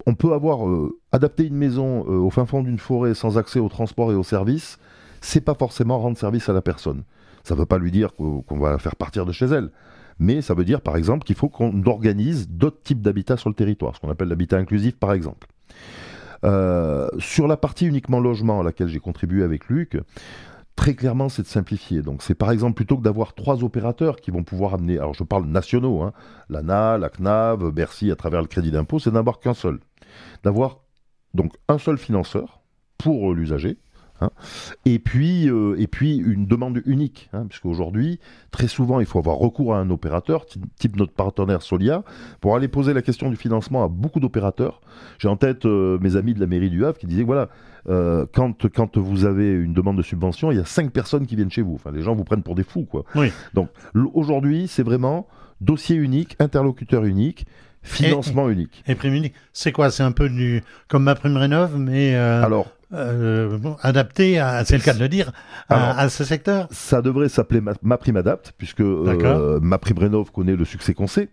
on 0.07 0.15
peut 0.15 0.33
avoir 0.33 0.69
euh, 0.69 0.99
adapté 1.13 1.47
une 1.47 1.57
maison 1.57 2.05
euh, 2.09 2.19
au 2.19 2.31
fin 2.31 2.47
fond 2.47 2.63
d'une 2.63 2.79
forêt 2.79 3.15
sans 3.15 3.39
accès 3.39 3.59
au 3.59 3.69
transport 3.69 4.13
et 4.13 4.15
aux 4.15 4.23
services, 4.23 4.79
c'est 5.21 5.41
pas 5.41 5.55
forcément 5.55 5.99
rendre 5.99 6.17
service 6.17 6.49
à 6.49 6.53
la 6.53 6.63
personne. 6.63 7.03
Ça 7.45 7.55
ne 7.55 7.61
veut 7.61 7.67
pas 7.67 7.79
lui 7.79 7.91
dire 7.91 8.15
qu'on 8.15 8.59
va 8.59 8.71
la 8.71 8.79
faire 8.79 8.97
partir 8.97 9.27
de 9.27 9.33
chez 9.33 9.47
elle. 9.47 9.71
Mais 10.19 10.43
ça 10.43 10.53
veut 10.53 10.65
dire, 10.65 10.83
par 10.83 10.97
exemple, 10.97 11.25
qu'il 11.25 11.37
faut 11.37 11.49
qu'on 11.49 11.83
organise 11.87 12.49
d'autres 12.51 12.83
types 12.83 13.01
d'habitat 13.01 13.39
sur 13.39 13.49
le 13.49 13.55
territoire, 13.55 13.97
ce 13.97 14.01
qu'on 14.01 14.11
appelle 14.11 14.29
l'habitat 14.29 14.59
inclusif, 14.59 14.97
par 14.97 15.15
exemple. 15.15 15.49
Euh, 16.45 17.09
sur 17.19 17.47
la 17.47 17.57
partie 17.57 17.87
uniquement 17.87 18.21
logement 18.21 18.61
à 18.61 18.63
laquelle 18.63 18.89
j'ai 18.89 18.99
contribué 18.99 19.43
avec 19.43 19.69
Luc, 19.69 19.99
très 20.81 20.95
clairement, 20.95 21.29
c'est 21.29 21.43
de 21.43 21.47
simplifier. 21.47 22.01
Donc, 22.01 22.23
c'est 22.23 22.35
par 22.35 22.51
exemple 22.51 22.73
plutôt 22.73 22.97
que 22.97 23.03
d'avoir 23.03 23.35
trois 23.35 23.63
opérateurs 23.63 24.17
qui 24.17 24.31
vont 24.31 24.45
pouvoir 24.45 24.73
amener, 24.73 24.97
alors 24.97 25.13
je 25.13 25.23
parle 25.25 25.45
nationaux, 25.45 26.01
hein, 26.01 26.15
l'ANA, 26.49 26.97
la 26.97 27.11
CNAV, 27.11 27.71
Bercy 27.71 28.11
à 28.11 28.17
travers 28.17 28.41
le 28.41 28.47
crédit 28.47 28.71
d'impôt, 28.71 28.99
c'est 28.99 29.11
d'avoir 29.11 29.41
qu'un 29.41 29.53
seul. 29.53 29.79
D'avoir 30.43 30.79
donc 31.35 31.53
un 31.69 31.77
seul 31.77 31.99
financeur 31.99 32.63
pour 32.97 33.35
l'usager, 33.35 33.77
Hein. 34.21 34.31
Et, 34.85 34.99
puis, 34.99 35.49
euh, 35.49 35.75
et 35.79 35.87
puis 35.87 36.17
une 36.17 36.47
demande 36.47 36.83
unique, 36.87 37.31
hein, 37.33 37.47
puisqu'aujourd'hui, 37.49 38.21
très 38.51 38.69
souvent, 38.69 39.01
il 39.01 39.07
faut 39.07 39.19
avoir 39.19 39.37
recours 39.37 39.75
à 39.75 39.79
un 39.79 39.91
opérateur, 39.91 40.47
type 40.79 40.97
notre 40.97 41.13
partenaire 41.13 41.63
Solia, 41.63 42.05
pour 42.41 42.57
aller 42.57 42.69
poser 42.69 42.93
la 42.93 43.03
question 43.03 43.31
du 43.31 43.37
financement 43.37 43.85
à 43.85 43.89
beaucoup 43.89 44.21
d'opérateurs. 44.21 44.81
J'ai 45.19 45.29
en 45.29 45.37
tête 45.37 45.67
euh, 45.67 45.99
mes 46.01 46.17
amis 46.17 46.35
de 46.35 46.41
la 46.41 46.47
mairie 46.47 46.71
du 46.71 46.85
Havre 46.85 46.99
qui 46.99 47.07
disaient, 47.07 47.23
voilà, 47.23 47.49
euh, 47.89 48.27
quand, 48.35 48.69
quand 48.69 48.99
vous 48.99 49.25
avez 49.25 49.51
une 49.53 49.73
demande 49.73 49.97
de 49.97 50.03
subvention, 50.03 50.51
il 50.51 50.59
y 50.59 50.61
a 50.61 50.65
cinq 50.65 50.91
personnes 50.93 51.27
qui 51.27 51.37
viennent 51.37 51.51
chez 51.51 51.63
vous. 51.63 51.75
Enfin, 51.75 51.91
les 51.91 52.03
gens 52.03 52.15
vous 52.15 52.25
prennent 52.25 52.43
pour 52.43 52.55
des 52.55 52.65
fous, 52.65 52.85
quoi. 52.85 53.05
Oui. 53.15 53.33
Donc 53.55 53.71
aujourd'hui, 54.15 54.69
c'est 54.69 54.83
vraiment 54.83 55.27
dossier 55.61 55.97
unique, 55.97 56.37
interlocuteur 56.39 57.05
unique, 57.05 57.47
financement 57.83 58.51
unique. 58.51 58.85
Et 58.87 58.95
prime 58.95 59.15
unique. 59.15 59.35
C'est 59.53 59.73
quoi? 59.73 59.91
C'est 59.91 60.03
un 60.03 60.13
peu 60.13 60.29
du 60.29 60.63
comme 60.89 61.05
ma 61.05 61.15
prime 61.15 61.37
rénov, 61.39 61.79
mais 61.79 62.15
alors 62.15 62.67
euh, 62.93 63.59
adapté, 63.83 64.39
à, 64.39 64.65
c'est 64.65 64.77
le 64.77 64.83
cas 64.83 64.95
de 64.95 64.99
le 65.01 65.09
dire, 65.09 65.33
à, 65.69 65.75
Alors, 65.77 65.99
à 65.99 66.09
ce 66.09 66.25
secteur 66.25 66.67
Ça 66.71 67.03
devrait 67.03 67.29
s'appeler 67.29 67.61
ma, 67.61 67.73
Ma 67.83 67.97
Prime 67.99 68.17
Adapt, 68.17 68.53
puisque 68.59 68.81
euh, 68.81 69.61
Ma 69.63 69.79
Prime 69.79 69.99
Rénov 69.99 70.31
connaît 70.33 70.57
le 70.57 70.65
succès 70.65 70.95
qu'on 70.95 71.07
sait, 71.07 71.29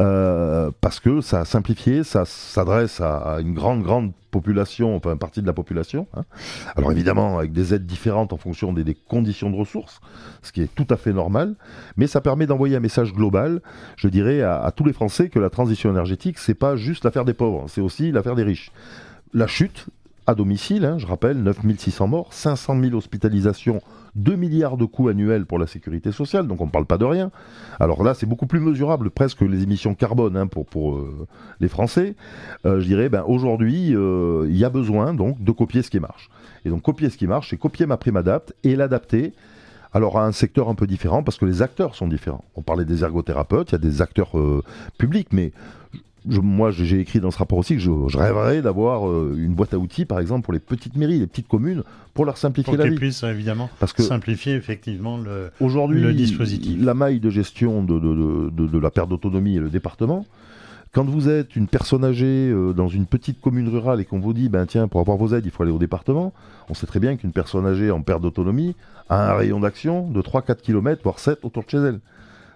euh, 0.00 0.70
parce 0.80 1.00
que 1.00 1.20
ça 1.20 1.40
a 1.40 1.44
simplifié, 1.44 2.04
ça 2.04 2.24
s'adresse 2.24 3.00
à, 3.00 3.16
à 3.16 3.40
une 3.40 3.54
grande, 3.54 3.82
grande 3.82 4.12
population, 4.30 4.94
enfin 4.94 5.12
une 5.12 5.18
partie 5.18 5.40
de 5.42 5.46
la 5.46 5.52
population. 5.54 6.06
hein. 6.14 6.24
Alors 6.76 6.92
évidemment, 6.92 7.38
avec 7.38 7.52
des 7.52 7.74
aides 7.74 7.86
différentes 7.86 8.32
en 8.32 8.36
fonction 8.36 8.72
des, 8.72 8.84
des 8.84 8.94
conditions 8.94 9.50
de 9.50 9.56
ressources, 9.56 10.00
ce 10.42 10.52
qui 10.52 10.62
est 10.62 10.72
tout 10.74 10.86
à 10.90 10.96
fait 10.96 11.12
normal, 11.12 11.54
mais 11.96 12.06
ça 12.06 12.20
permet 12.20 12.46
d'envoyer 12.46 12.76
un 12.76 12.80
message 12.80 13.12
global, 13.14 13.60
je 13.96 14.08
dirais, 14.08 14.42
à, 14.42 14.60
à 14.62 14.70
tous 14.70 14.84
les 14.84 14.92
Français 14.92 15.28
que 15.30 15.38
la 15.38 15.50
transition 15.50 15.90
énergétique, 15.90 16.38
c'est 16.38 16.54
pas 16.54 16.76
juste 16.76 17.04
l'affaire 17.04 17.24
des 17.24 17.34
pauvres, 17.34 17.64
c'est 17.68 17.80
aussi 17.80 18.12
l'affaire 18.12 18.34
des 18.36 18.44
riches. 18.44 18.70
La 19.34 19.46
chute 19.46 19.86
à 20.28 20.34
domicile, 20.34 20.84
hein, 20.84 20.98
je 20.98 21.06
rappelle, 21.06 21.42
9600 21.42 22.06
morts, 22.06 22.34
500 22.34 22.78
000 22.82 22.94
hospitalisations, 22.94 23.80
2 24.14 24.36
milliards 24.36 24.76
de 24.76 24.84
coûts 24.84 25.08
annuels 25.08 25.46
pour 25.46 25.58
la 25.58 25.66
sécurité 25.66 26.12
sociale, 26.12 26.46
donc 26.46 26.60
on 26.60 26.66
ne 26.66 26.70
parle 26.70 26.84
pas 26.84 26.98
de 26.98 27.06
rien. 27.06 27.30
Alors 27.80 28.04
là, 28.04 28.12
c'est 28.12 28.26
beaucoup 28.26 28.46
plus 28.46 28.60
mesurable 28.60 29.08
presque 29.08 29.38
que 29.38 29.46
les 29.46 29.62
émissions 29.62 29.94
carbone 29.94 30.36
hein, 30.36 30.46
pour, 30.46 30.66
pour 30.66 30.96
euh, 30.96 31.26
les 31.60 31.68
Français. 31.68 32.14
Euh, 32.66 32.78
je 32.78 32.84
dirais, 32.84 33.08
ben, 33.08 33.24
aujourd'hui, 33.26 33.96
euh, 33.96 34.46
il 34.50 34.56
y 34.58 34.66
a 34.66 34.68
besoin 34.68 35.14
donc 35.14 35.42
de 35.42 35.50
copier 35.50 35.80
ce 35.80 35.88
qui 35.88 35.98
marche. 35.98 36.28
Et 36.66 36.68
donc 36.68 36.82
copier 36.82 37.08
ce 37.08 37.16
qui 37.16 37.26
marche, 37.26 37.48
c'est 37.48 37.56
copier 37.56 37.86
ma 37.86 37.96
prime 37.96 38.18
adapt 38.18 38.54
et 38.64 38.76
l'adapter. 38.76 39.32
Alors 39.94 40.18
à 40.18 40.26
un 40.26 40.32
secteur 40.32 40.68
un 40.68 40.74
peu 40.74 40.86
différent, 40.86 41.22
parce 41.22 41.38
que 41.38 41.46
les 41.46 41.62
acteurs 41.62 41.94
sont 41.94 42.06
différents. 42.06 42.44
On 42.54 42.60
parlait 42.60 42.84
des 42.84 43.02
ergothérapeutes, 43.02 43.70
il 43.70 43.72
y 43.72 43.76
a 43.76 43.78
des 43.78 44.02
acteurs 44.02 44.32
publics, 44.98 45.28
mais 45.32 45.52
je- 46.28 46.40
moi 46.40 46.70
j'ai 46.70 47.00
écrit 47.00 47.20
dans 47.20 47.30
ce 47.30 47.38
rapport 47.38 47.58
aussi 47.58 47.74
que 47.74 47.80
je, 47.80 47.90
je 48.08 48.16
rêverais 48.18 48.62
d'avoir 48.62 49.08
euh, 49.08 49.34
une 49.38 49.54
boîte 49.54 49.74
à 49.74 49.78
outils, 49.78 50.04
par 50.04 50.20
exemple, 50.20 50.44
pour 50.44 50.52
les 50.52 50.58
petites 50.60 50.96
mairies, 50.96 51.18
les 51.18 51.26
petites 51.26 51.48
communes, 51.48 51.82
pour 52.14 52.24
leur 52.24 52.38
simplifier 52.38 52.74
pour 52.76 52.82
la 52.82 52.90
vie. 52.90 52.96
puissent 52.96 53.22
évidemment 53.22 53.70
Parce 53.78 53.92
que 53.92 54.02
simplifier 54.02 54.54
effectivement 54.54 55.18
le. 55.18 55.50
Aujourd'hui, 55.60 56.00
le 56.00 56.12
dispositif. 56.14 56.82
la 56.82 56.94
maille 56.94 57.20
de 57.20 57.30
gestion 57.30 57.82
de, 57.82 57.98
de- 57.98 58.14
de- 58.14 58.50
de- 58.50 58.66
de 58.66 58.78
la 58.78 58.90
perte 58.90 59.08
d'autonomie 59.10 59.56
et 59.56 59.60
le 59.60 59.68
département, 59.70 60.26
quand 60.92 61.04
vous 61.04 61.28
êtes 61.28 61.54
une 61.54 61.66
personne 61.68 62.02
âgée 62.04 62.48
euh, 62.50 62.72
dans 62.72 62.88
une 62.88 63.04
petite 63.06 63.40
commune 63.40 63.68
rurale 63.68 64.00
et 64.00 64.04
qu'on 64.06 64.20
vous 64.20 64.32
dit, 64.32 64.48
ben 64.48 64.64
tiens, 64.66 64.88
pour 64.88 65.00
avoir 65.00 65.16
vos 65.18 65.34
aides, 65.34 65.44
il 65.44 65.50
faut 65.50 65.62
aller 65.62 65.70
au 65.72 65.78
département, 65.78 66.32
on 66.70 66.74
sait 66.74 66.86
très 66.86 66.98
bien 66.98 67.16
qu'une 67.16 67.32
personne 67.32 67.66
âgée 67.66 67.90
en 67.90 68.00
perte 68.00 68.22
d'autonomie 68.22 68.74
a 69.10 69.30
un 69.32 69.34
rayon 69.36 69.60
d'action 69.60 70.08
de 70.10 70.20
3-4 70.22 70.56
km, 70.62 71.00
voire 71.04 71.18
7 71.18 71.40
autour 71.44 71.64
de 71.64 71.68
chez 71.70 71.76
elle. 71.78 72.00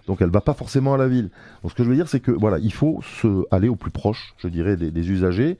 Donc 0.07 0.21
elle 0.21 0.29
va 0.29 0.41
pas 0.41 0.53
forcément 0.53 0.93
à 0.93 0.97
la 0.97 1.07
ville. 1.07 1.29
Donc 1.61 1.71
ce 1.71 1.75
que 1.75 1.83
je 1.83 1.89
veux 1.89 1.95
dire, 1.95 2.07
c'est 2.09 2.19
que 2.19 2.31
voilà, 2.31 2.57
il 2.59 2.73
faut 2.73 2.99
se 3.21 3.45
aller 3.51 3.69
au 3.69 3.75
plus 3.75 3.91
proche, 3.91 4.33
je 4.37 4.47
dirais, 4.47 4.75
des, 4.77 4.91
des 4.91 5.09
usagers. 5.11 5.57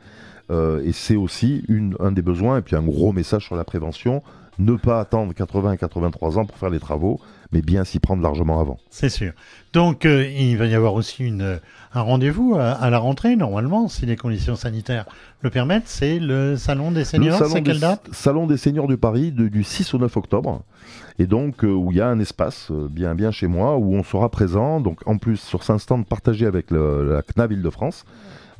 Euh, 0.51 0.81
et 0.83 0.91
c'est 0.91 1.15
aussi 1.15 1.63
une, 1.69 1.95
un 1.99 2.11
des 2.11 2.21
besoins. 2.21 2.57
Et 2.57 2.61
puis 2.61 2.75
un 2.75 2.81
gros 2.81 3.13
message 3.13 3.45
sur 3.45 3.55
la 3.55 3.63
prévention 3.63 4.21
ne 4.59 4.75
pas 4.75 4.99
attendre 4.99 5.33
80-83 5.33 6.37
ans 6.37 6.45
pour 6.45 6.57
faire 6.57 6.69
les 6.69 6.79
travaux, 6.79 7.19
mais 7.51 7.63
bien 7.63 7.83
s'y 7.85 7.99
prendre 7.99 8.21
largement 8.21 8.59
avant. 8.59 8.77
C'est 8.91 9.09
sûr. 9.09 9.31
Donc, 9.73 10.05
euh, 10.05 10.27
il 10.27 10.57
va 10.57 10.67
y 10.67 10.75
avoir 10.75 10.93
aussi 10.93 11.23
une, 11.23 11.59
un 11.95 12.01
rendez-vous 12.01 12.55
à, 12.55 12.69
à 12.73 12.89
la 12.91 12.99
rentrée, 12.99 13.35
normalement, 13.35 13.87
si 13.87 14.05
les 14.05 14.15
conditions 14.15 14.55
sanitaires 14.55 15.05
le 15.41 15.49
permettent. 15.49 15.87
C'est 15.87 16.19
le 16.19 16.55
Salon 16.55 16.91
des 16.91 17.03
Seniors. 17.03 17.39
salon 17.39 17.49
C'est 17.51 17.63
quelle 17.63 17.79
date? 17.79 18.07
Salon 18.11 18.45
des 18.45 18.57
Seigneurs 18.57 18.87
du 18.87 18.97
Paris 18.97 19.31
de- 19.31 19.47
du 19.47 19.63
6 19.63 19.91
au 19.95 19.97
9 19.97 20.15
octobre. 20.17 20.61
Et 21.19 21.27
donc, 21.27 21.63
euh, 21.63 21.67
où 21.67 21.91
il 21.91 21.97
y 21.97 22.01
a 22.01 22.07
un 22.07 22.19
espace 22.19 22.69
euh, 22.71 22.87
bien, 22.89 23.13
bien 23.15 23.31
chez 23.31 23.47
moi, 23.47 23.77
où 23.77 23.93
on 23.95 24.03
sera 24.03 24.29
présent, 24.29 24.79
donc 24.81 24.99
en 25.05 25.17
plus 25.17 25.37
sur 25.37 25.61
un 25.69 25.77
stand 25.77 26.05
partagé 26.07 26.45
avec 26.45 26.71
le- 26.71 27.13
la 27.13 27.21
CNAV 27.21 27.53
Île-de-France, 27.53 28.05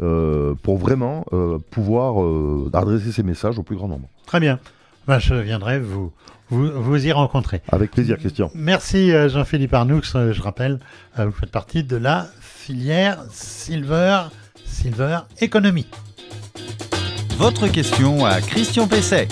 euh, 0.02 0.54
pour 0.62 0.78
vraiment 0.78 1.26
euh, 1.34 1.58
pouvoir 1.72 2.22
euh, 2.24 2.70
adresser 2.74 3.12
ces 3.12 3.24
messages 3.24 3.58
au 3.60 3.63
plus 3.63 3.76
grand 3.76 3.88
nombre. 3.88 4.08
Très 4.26 4.39
bien. 4.39 4.60
Ben, 5.08 5.20
je 5.20 5.34
viendrai 5.36 5.80
vous, 5.80 6.12
vous, 6.50 6.70
vous 6.76 7.06
y 7.08 7.12
rencontrer. 7.12 7.62
Avec 7.72 7.92
plaisir, 7.92 8.18
Christian. 8.18 8.50
Merci 8.56 9.12
Jean-Philippe 9.30 9.74
Arnoux. 9.74 10.02
Je 10.04 10.42
rappelle, 10.42 10.80
vous 11.18 11.32
faites 11.32 11.52
partie 11.52 11.84
de 11.84 11.98
la 11.98 12.28
filière 12.39 13.24
Silver, 13.32 14.22
Silver 14.63 15.20
Economy. 15.42 15.88
Votre 17.38 17.68
question 17.68 18.26
à 18.26 18.39
Christian 18.42 18.88
Pesset. 18.88 19.28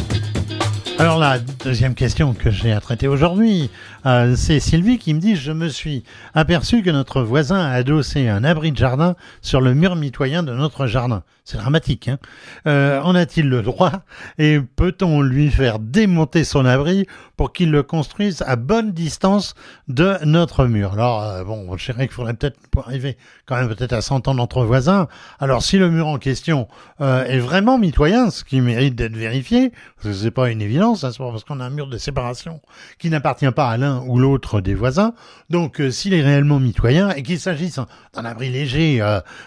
Alors 0.99 1.17
la 1.17 1.39
deuxième 1.39 1.95
question 1.95 2.33
que 2.33 2.51
j'ai 2.51 2.71
à 2.71 2.79
traiter 2.79 3.07
aujourd'hui, 3.07 3.69
euh, 4.05 4.35
c'est 4.35 4.59
Sylvie 4.59 4.99
qui 4.99 5.13
me 5.13 5.19
dit 5.19 5.35
je 5.35 5.51
me 5.51 5.67
suis 5.67 6.03
aperçu 6.35 6.83
que 6.83 6.91
notre 6.91 7.21
voisin 7.21 7.59
a 7.59 7.71
adossé 7.71 8.27
un 8.27 8.43
abri 8.43 8.71
de 8.71 8.77
jardin 8.77 9.15
sur 9.41 9.61
le 9.61 9.73
mur 9.73 9.95
mitoyen 9.95 10.43
de 10.43 10.53
notre 10.53 10.85
jardin. 10.85 11.23
C'est 11.43 11.57
dramatique. 11.57 12.07
Hein 12.07 12.19
euh, 12.67 13.01
en 13.01 13.15
a-t-il 13.15 13.49
le 13.49 13.63
droit? 13.63 14.03
Et 14.37 14.59
peut-on 14.75 15.21
lui 15.21 15.49
faire 15.49 15.79
démonter 15.79 16.43
son 16.43 16.65
abri 16.65 17.07
pour 17.41 17.53
qu'il 17.53 17.71
le 17.71 17.81
construise 17.81 18.43
à 18.45 18.55
bonne 18.55 18.91
distance 18.91 19.55
de 19.87 20.15
notre 20.25 20.65
mur 20.67 20.93
Alors 20.93 21.23
euh, 21.23 21.43
bon, 21.43 21.75
je 21.75 21.91
dirais 21.91 22.05
qu'il 22.05 22.13
faudrait 22.13 22.35
peut-être 22.35 22.59
arriver 22.77 23.17
quand 23.47 23.55
même 23.55 23.67
peut-être 23.67 23.93
à 23.93 24.01
s'entendre 24.01 24.43
entre 24.43 24.63
voisins. 24.63 25.07
Alors 25.39 25.63
si 25.63 25.79
le 25.79 25.89
mur 25.89 26.05
en 26.05 26.19
question 26.19 26.67
euh, 27.01 27.25
est 27.25 27.39
vraiment 27.39 27.79
mitoyen, 27.79 28.29
ce 28.29 28.43
qui 28.43 28.61
mérite 28.61 28.93
d'être 28.93 29.15
vérifié, 29.15 29.71
parce 29.95 30.09
que 30.09 30.13
c'est 30.13 30.29
pas 30.29 30.51
une 30.51 30.61
évidence, 30.61 31.01
parce 31.01 31.43
qu'on 31.43 31.59
a 31.59 31.65
un 31.65 31.71
mur 31.71 31.87
de 31.87 31.97
séparation 31.97 32.61
qui 32.99 33.09
n'appartient 33.09 33.49
pas 33.49 33.71
à 33.71 33.77
l'un 33.77 34.03
ou 34.05 34.19
l'autre 34.19 34.61
des 34.61 34.75
voisins. 34.75 35.15
Donc, 35.49 35.81
euh, 35.81 35.89
s'il 35.89 36.13
est 36.13 36.21
réellement 36.21 36.59
mitoyen 36.59 37.09
et 37.09 37.23
qu'il 37.23 37.39
s'agisse 37.39 37.79
d'un 38.13 38.25
abri 38.25 38.51
léger, 38.51 39.01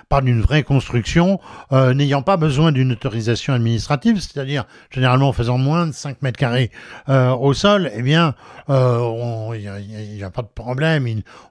pas 0.08 0.20
d'une 0.20 0.40
vraie 0.40 0.62
construction, 0.62 1.38
n'ayant 1.70 2.22
pas 2.22 2.38
besoin 2.38 2.72
d'une 2.72 2.92
autorisation 2.92 3.52
administrative, 3.52 4.20
c'est-à-dire 4.20 4.64
généralement 4.90 5.32
faisant 5.32 5.58
moins 5.58 5.86
de 5.86 5.92
5 5.92 6.22
mètres 6.22 6.38
carrés 6.38 6.70
au 7.08 7.52
sol, 7.52 7.83
eh 7.92 8.02
bien, 8.02 8.34
euh, 8.70 9.50
il 9.54 10.16
n'y 10.16 10.22
a, 10.22 10.30
pas 10.30 10.42
de 10.42 10.48
problème. 10.54 11.06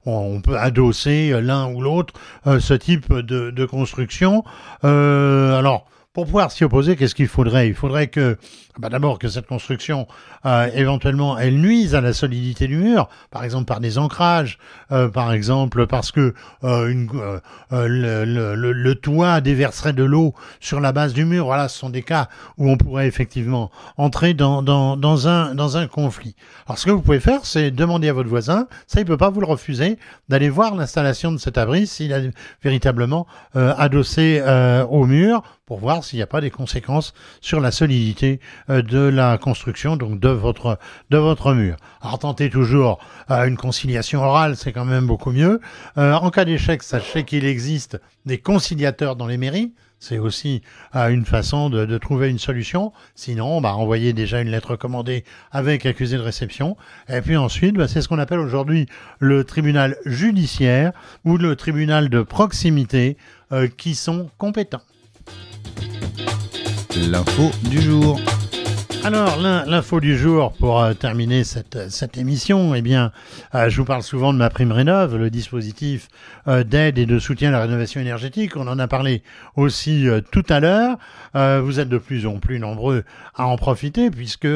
On, 0.05 0.41
peut 0.41 0.57
adosser 0.57 1.31
euh, 1.31 1.41
l'un 1.41 1.67
ou 1.71 1.81
l'autre 1.81 2.13
euh, 2.47 2.59
ce 2.59 2.73
type 2.73 3.13
de, 3.13 3.51
de 3.51 3.65
construction. 3.65 4.43
Alors, 4.81 5.85
pour 6.13 6.25
pouvoir 6.25 6.51
s'y 6.51 6.63
opposer, 6.63 6.95
qu'est-ce 6.95 7.15
qu'il 7.15 7.27
faudrait? 7.27 7.67
Il 7.67 7.73
faudrait 7.73 8.07
que, 8.07 8.37
bah 8.79 8.89
d'abord, 8.89 9.19
que 9.19 9.27
cette 9.27 9.45
construction, 9.47 10.07
euh, 10.45 10.69
éventuellement, 10.73 11.37
elle 11.37 11.59
nuise 11.59 11.93
à 11.95 12.01
la 12.01 12.11
solidité 12.13 12.67
du 12.67 12.77
mur, 12.77 13.07
par 13.29 13.43
exemple 13.43 13.65
par 13.65 13.79
des 13.79 13.97
ancrages, 13.97 14.57
euh, 14.91 15.09
par 15.09 15.31
exemple 15.31 15.85
parce 15.87 16.11
que 16.11 16.33
euh, 16.63 16.87
une, 16.87 17.07
euh, 17.15 17.39
euh, 17.71 17.87
le, 17.87 18.25
le- 18.55 18.71
le- 18.71 18.95
toit 18.95 19.41
déverserait 19.41 19.93
de 19.93 20.03
l'eau 20.03 20.33
sur 20.59 20.79
la 20.79 20.91
base 20.91 21.13
du 21.13 21.25
mur. 21.25 21.45
Voilà, 21.45 21.67
ce 21.67 21.77
sont 21.77 21.89
des 21.89 22.03
cas 22.03 22.29
où 22.57 22.69
on 22.69 22.77
pourrait 22.77 23.07
effectivement 23.07 23.69
entrer 23.97 24.33
dans, 24.33 24.61
dans, 24.63 24.97
dans, 24.97 25.27
un, 25.27 25.55
dans 25.55 25.77
un 25.77 25.87
conflit. 25.87 26.35
Alors, 26.65 26.77
ce 26.77 26.85
que 26.85 26.91
vous 26.91 27.01
pouvez 27.01 27.19
faire, 27.19 27.45
c'est 27.45 27.69
demander 27.71 28.09
à 28.09 28.13
votre 28.13 28.29
voisin, 28.29 28.67
ça, 28.87 29.01
il 29.01 29.05
peut 29.05 29.17
pas 29.17 29.29
vous 29.29 29.39
le 29.41 29.47
refuser, 29.47 29.97
d'aller 30.29 30.49
voir 30.49 30.75
l'installation 30.75 31.31
de 31.31 31.37
cet 31.37 31.57
abri 31.57 31.85
s'il 31.87 32.13
a 32.13 32.19
véritablement 32.63 33.27
euh, 33.55 33.73
adossé 33.77 34.41
au 34.89 35.05
mur 35.05 35.43
pour 35.65 35.79
voir 35.79 36.03
s'il 36.03 36.17
n'y 36.19 36.23
a 36.23 36.27
pas 36.27 36.41
des 36.41 36.51
conséquences 36.51 37.13
sur 37.41 37.59
la 37.59 37.71
solidité 37.71 38.39
de 38.69 38.99
la 38.99 39.37
construction, 39.37 39.97
donc 39.97 40.19
de 40.19 40.29
votre, 40.29 40.79
de 41.09 41.17
votre 41.17 41.53
mur. 41.53 41.77
Alors 42.01 42.19
tentez 42.19 42.49
toujours 42.49 42.99
euh, 43.31 43.45
une 43.45 43.57
conciliation 43.57 44.21
orale, 44.21 44.55
c'est 44.55 44.71
quand 44.71 44.85
même 44.85 45.07
beaucoup 45.07 45.31
mieux. 45.31 45.59
Euh, 45.97 46.13
en 46.13 46.29
cas 46.29 46.45
d'échec, 46.45 46.83
sachez 46.83 47.23
qu'il 47.23 47.45
existe 47.45 47.99
des 48.25 48.37
conciliateurs 48.37 49.15
dans 49.15 49.27
les 49.27 49.37
mairies. 49.37 49.73
C'est 50.03 50.19
aussi 50.19 50.61
euh, 50.97 51.07
une 51.07 51.25
façon 51.25 51.69
de, 51.69 51.97
trouver 51.97 52.29
une 52.29 52.37
solution. 52.37 52.91
Sinon, 53.15 53.61
bah, 53.61 53.73
envoyez 53.75 54.11
déjà 54.11 54.41
une 54.41 54.49
lettre 54.49 54.75
commandée 54.75 55.23
avec 55.49 55.85
accusé 55.85 56.17
de 56.17 56.21
réception. 56.21 56.75
Et 57.07 57.21
puis 57.21 57.37
ensuite, 57.37 57.75
bah, 57.75 57.87
c'est 57.87 58.01
ce 58.01 58.09
qu'on 58.09 58.19
appelle 58.19 58.39
aujourd'hui 58.39 58.87
le 59.19 59.45
tribunal 59.45 59.95
judiciaire 60.05 60.91
ou 61.23 61.37
le 61.37 61.55
tribunal 61.55 62.09
de 62.09 62.21
proximité 62.21 63.15
euh, 63.53 63.69
qui 63.69 63.95
sont 63.95 64.29
compétents. 64.37 64.81
L'info 66.97 67.51
du 67.69 67.79
jour. 67.79 68.19
Alors, 69.05 69.37
l'in- 69.41 69.65
l'info 69.65 69.99
du 69.99 70.17
jour 70.17 70.53
pour 70.53 70.81
euh, 70.81 70.93
terminer 70.93 71.43
cette, 71.43 71.89
cette 71.91 72.17
émission, 72.17 72.73
eh 72.73 72.81
bien, 72.81 73.11
euh, 73.53 73.69
je 73.69 73.77
vous 73.77 73.85
parle 73.85 74.01
souvent 74.03 74.31
de 74.31 74.37
ma 74.37 74.49
prime 74.49 74.71
rénov, 74.71 75.17
le 75.17 75.29
dispositif 75.29 76.07
euh, 76.47 76.63
d'aide 76.63 76.97
et 76.97 77.05
de 77.05 77.19
soutien 77.19 77.49
à 77.49 77.51
la 77.51 77.61
rénovation 77.61 77.99
énergétique. 77.99 78.55
On 78.55 78.67
en 78.67 78.79
a 78.79 78.87
parlé 78.87 79.21
aussi 79.57 80.07
tout 80.31 80.45
à 80.49 80.59
l'heure. 80.59 80.97
Vous 81.33 81.79
êtes 81.79 81.89
de 81.89 81.97
plus 81.97 82.25
en 82.27 82.37
plus 82.39 82.59
nombreux 82.59 83.03
à 83.35 83.45
en 83.47 83.55
profiter 83.57 84.09
puisque 84.11 84.47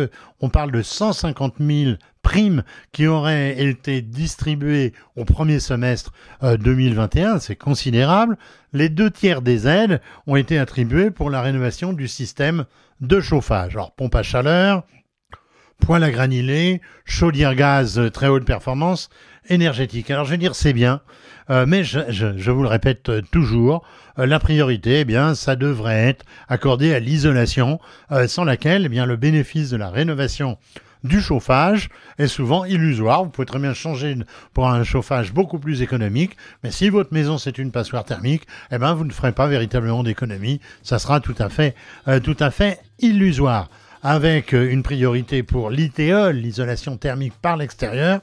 on 0.42 0.50
parle 0.50 0.72
de 0.72 0.82
150 0.82 1.56
000 1.60 1.92
primes 2.28 2.64
qui 2.92 3.08
auraient 3.08 3.58
été 3.58 4.02
distribuées 4.02 4.92
au 5.16 5.24
premier 5.24 5.62
semestre 5.62 6.12
euh, 6.44 6.58
2021. 6.58 7.40
C'est 7.40 7.56
considérable. 7.56 8.38
Les 8.74 8.90
deux 8.90 9.10
tiers 9.10 9.42
des 9.42 9.66
aides 9.66 10.02
ont 10.26 10.36
été 10.36 10.60
attribués 10.60 11.10
pour 11.10 11.30
la 11.30 11.42
rénovation 11.42 11.94
du 11.94 12.10
système 12.10 12.66
de 13.00 13.22
chauffage. 13.22 13.76
Alors, 13.76 13.94
pompe 13.94 14.16
à 14.16 14.24
chaleur, 14.24 14.84
poêle 15.80 16.04
à 16.04 16.12
granulés, 16.12 16.82
chaudière 17.06 17.56
gaz 17.56 17.98
euh, 17.98 18.10
très 18.10 18.28
haute 18.28 18.44
performance, 18.44 19.10
énergétique. 19.50 20.12
Alors 20.12 20.26
je 20.26 20.32
vais 20.32 20.38
dire 20.38 20.56
c'est 20.56 20.74
bien, 20.74 21.02
euh, 21.50 21.66
mais 21.66 21.84
je, 21.84 22.52
vous 22.52 22.62
le 22.62 22.68
répète 22.68 23.08
euh, 23.10 23.22
toujours, 23.32 23.86
euh, 24.20 24.26
la 24.26 24.40
priorité, 24.40 25.02
eh 25.02 25.06
bien, 25.06 25.36
ça 25.36 25.56
devrait 25.56 26.10
être 26.10 26.26
accordé 26.48 26.94
à 26.94 27.00
l'isolation, 27.00 27.80
euh, 28.12 28.28
sans 28.28 28.44
laquelle, 28.44 28.86
eh 28.86 28.90
bien, 28.90 29.06
le 29.06 29.16
bénéfice 29.16 29.70
de 29.70 29.78
la 29.78 29.90
rénovation 29.90 30.58
du 31.04 31.22
chauffage 31.22 31.90
est 32.18 32.28
souvent 32.28 32.66
illusoire. 32.66 33.24
Vous 33.24 33.30
pouvez 33.30 33.46
très 33.46 33.60
bien 33.60 33.74
changer 33.74 34.16
pour 34.54 34.68
un 34.68 34.84
chauffage 34.84 35.34
beaucoup 35.34 35.60
plus 35.60 35.82
économique, 35.82 36.38
mais 36.64 36.72
si 36.72 36.90
votre 36.90 37.14
maison 37.14 37.38
c'est 37.38 37.58
une 37.58 37.72
passoire 37.72 38.06
thermique, 38.06 38.48
eh 38.72 38.78
ben, 38.78 38.94
vous 38.94 39.06
ne 39.06 39.12
ferez 39.12 39.32
pas 39.32 39.48
véritablement 39.48 40.04
d'économie. 40.04 40.62
Ça 40.84 41.00
sera 41.00 41.20
tout 41.20 41.36
à 41.40 41.50
fait, 41.50 41.76
euh, 42.08 42.20
tout 42.20 42.38
à 42.40 42.52
fait 42.52 42.80
illusoire. 43.00 43.70
Avec 44.04 44.54
euh, 44.54 44.72
une 44.72 44.84
priorité 44.84 45.44
pour 45.44 45.70
l'ITE, 45.70 46.32
l'isolation 46.32 46.98
thermique 46.98 47.34
par 47.42 47.58
l'extérieur, 47.58 48.22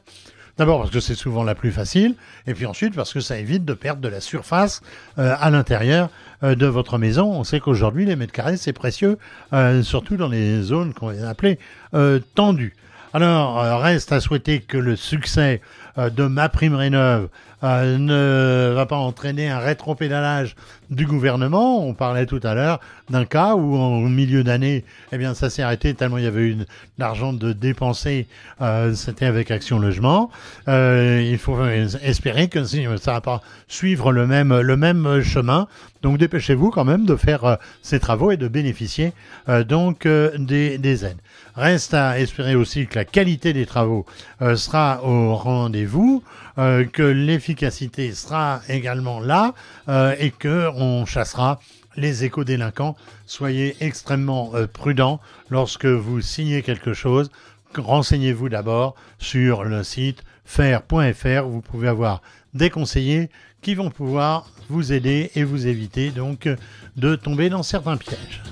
D'abord 0.56 0.80
parce 0.80 0.92
que 0.92 1.00
c'est 1.00 1.16
souvent 1.16 1.42
la 1.42 1.56
plus 1.56 1.72
facile, 1.72 2.14
et 2.46 2.54
puis 2.54 2.64
ensuite 2.66 2.94
parce 2.94 3.12
que 3.12 3.20
ça 3.20 3.38
évite 3.38 3.64
de 3.64 3.74
perdre 3.74 4.00
de 4.00 4.08
la 4.08 4.20
surface 4.20 4.82
euh, 5.18 5.34
à 5.40 5.50
l'intérieur 5.50 6.10
euh, 6.44 6.54
de 6.54 6.66
votre 6.66 6.96
maison. 6.96 7.32
On 7.32 7.42
sait 7.42 7.58
qu'aujourd'hui, 7.58 8.04
les 8.04 8.14
mètres 8.14 8.32
carrés, 8.32 8.56
c'est 8.56 8.72
précieux, 8.72 9.18
euh, 9.52 9.82
surtout 9.82 10.16
dans 10.16 10.28
les 10.28 10.62
zones 10.62 10.94
qu'on 10.94 11.12
va 11.12 11.28
appeler 11.28 11.58
euh, 11.94 12.20
tendues. 12.36 12.74
Alors, 13.16 13.60
euh, 13.60 13.76
reste 13.76 14.10
à 14.10 14.18
souhaiter 14.18 14.58
que 14.58 14.76
le 14.76 14.96
succès 14.96 15.60
euh, 15.98 16.10
de 16.10 16.24
ma 16.24 16.48
prime 16.48 16.74
rénov 16.74 17.28
euh, 17.62 17.96
ne 17.96 18.74
va 18.74 18.86
pas 18.86 18.96
entraîner 18.96 19.48
un 19.48 19.60
rétropédalage 19.60 20.56
du 20.90 21.06
gouvernement. 21.06 21.86
On 21.86 21.94
parlait 21.94 22.26
tout 22.26 22.40
à 22.42 22.54
l'heure 22.54 22.80
d'un 23.10 23.24
cas 23.24 23.54
où, 23.54 23.76
en 23.76 24.00
milieu 24.00 24.42
d'année, 24.42 24.84
eh 25.12 25.18
bien, 25.18 25.32
ça 25.34 25.48
s'est 25.48 25.62
arrêté 25.62 25.94
tellement 25.94 26.18
il 26.18 26.24
y 26.24 26.26
avait 26.26 26.40
eu 26.40 26.54
de 26.56 26.66
l'argent 26.98 27.32
de 27.32 27.52
dépenser. 27.52 28.26
C'était 28.94 29.26
avec 29.26 29.50
Action 29.52 29.78
Logement. 29.78 30.30
Il 30.66 31.38
faut 31.38 31.64
espérer 31.64 32.48
que 32.48 32.64
ça 32.64 33.12
va 33.12 33.20
pas 33.20 33.40
suivre 33.68 34.12
le 34.12 34.26
même, 34.26 34.60
le 34.60 34.76
même 34.76 35.22
chemin. 35.22 35.68
Donc, 36.02 36.18
dépêchez-vous 36.18 36.70
quand 36.70 36.84
même 36.84 37.06
de 37.06 37.16
faire 37.16 37.58
ces 37.80 37.98
travaux 37.98 38.30
et 38.30 38.36
de 38.36 38.48
bénéficier 38.48 39.14
donc 39.66 40.06
des 40.06 41.04
aides. 41.04 41.20
Reste 41.56 41.94
à 41.94 42.18
espérer 42.18 42.56
aussi 42.56 42.86
que 42.88 42.96
la 42.96 43.04
qualité 43.04 43.52
des 43.52 43.64
travaux 43.64 44.06
euh, 44.42 44.56
sera 44.56 45.04
au 45.04 45.36
rendez-vous, 45.36 46.24
euh, 46.58 46.84
que 46.84 47.02
l'efficacité 47.02 48.12
sera 48.12 48.60
également 48.68 49.20
là 49.20 49.54
euh, 49.88 50.16
et 50.18 50.32
que 50.32 50.68
on 50.74 51.06
chassera 51.06 51.60
les 51.96 52.24
éco-délinquants. 52.24 52.96
Soyez 53.26 53.76
extrêmement 53.80 54.52
prudents 54.72 55.20
lorsque 55.48 55.86
vous 55.86 56.20
signez 56.20 56.62
quelque 56.62 56.92
chose. 56.92 57.30
Renseignez-vous 57.76 58.48
d'abord 58.48 58.96
sur 59.18 59.62
le 59.62 59.84
site 59.84 60.24
faire.fr. 60.44 61.44
Vous 61.44 61.60
pouvez 61.60 61.86
avoir 61.86 62.20
des 62.52 62.68
conseillers 62.68 63.30
qui 63.62 63.76
vont 63.76 63.90
pouvoir 63.90 64.50
vous 64.68 64.92
aider 64.92 65.30
et 65.36 65.44
vous 65.44 65.68
éviter 65.68 66.10
donc 66.10 66.48
de 66.96 67.14
tomber 67.14 67.48
dans 67.48 67.62
certains 67.62 67.96
pièges. 67.96 68.42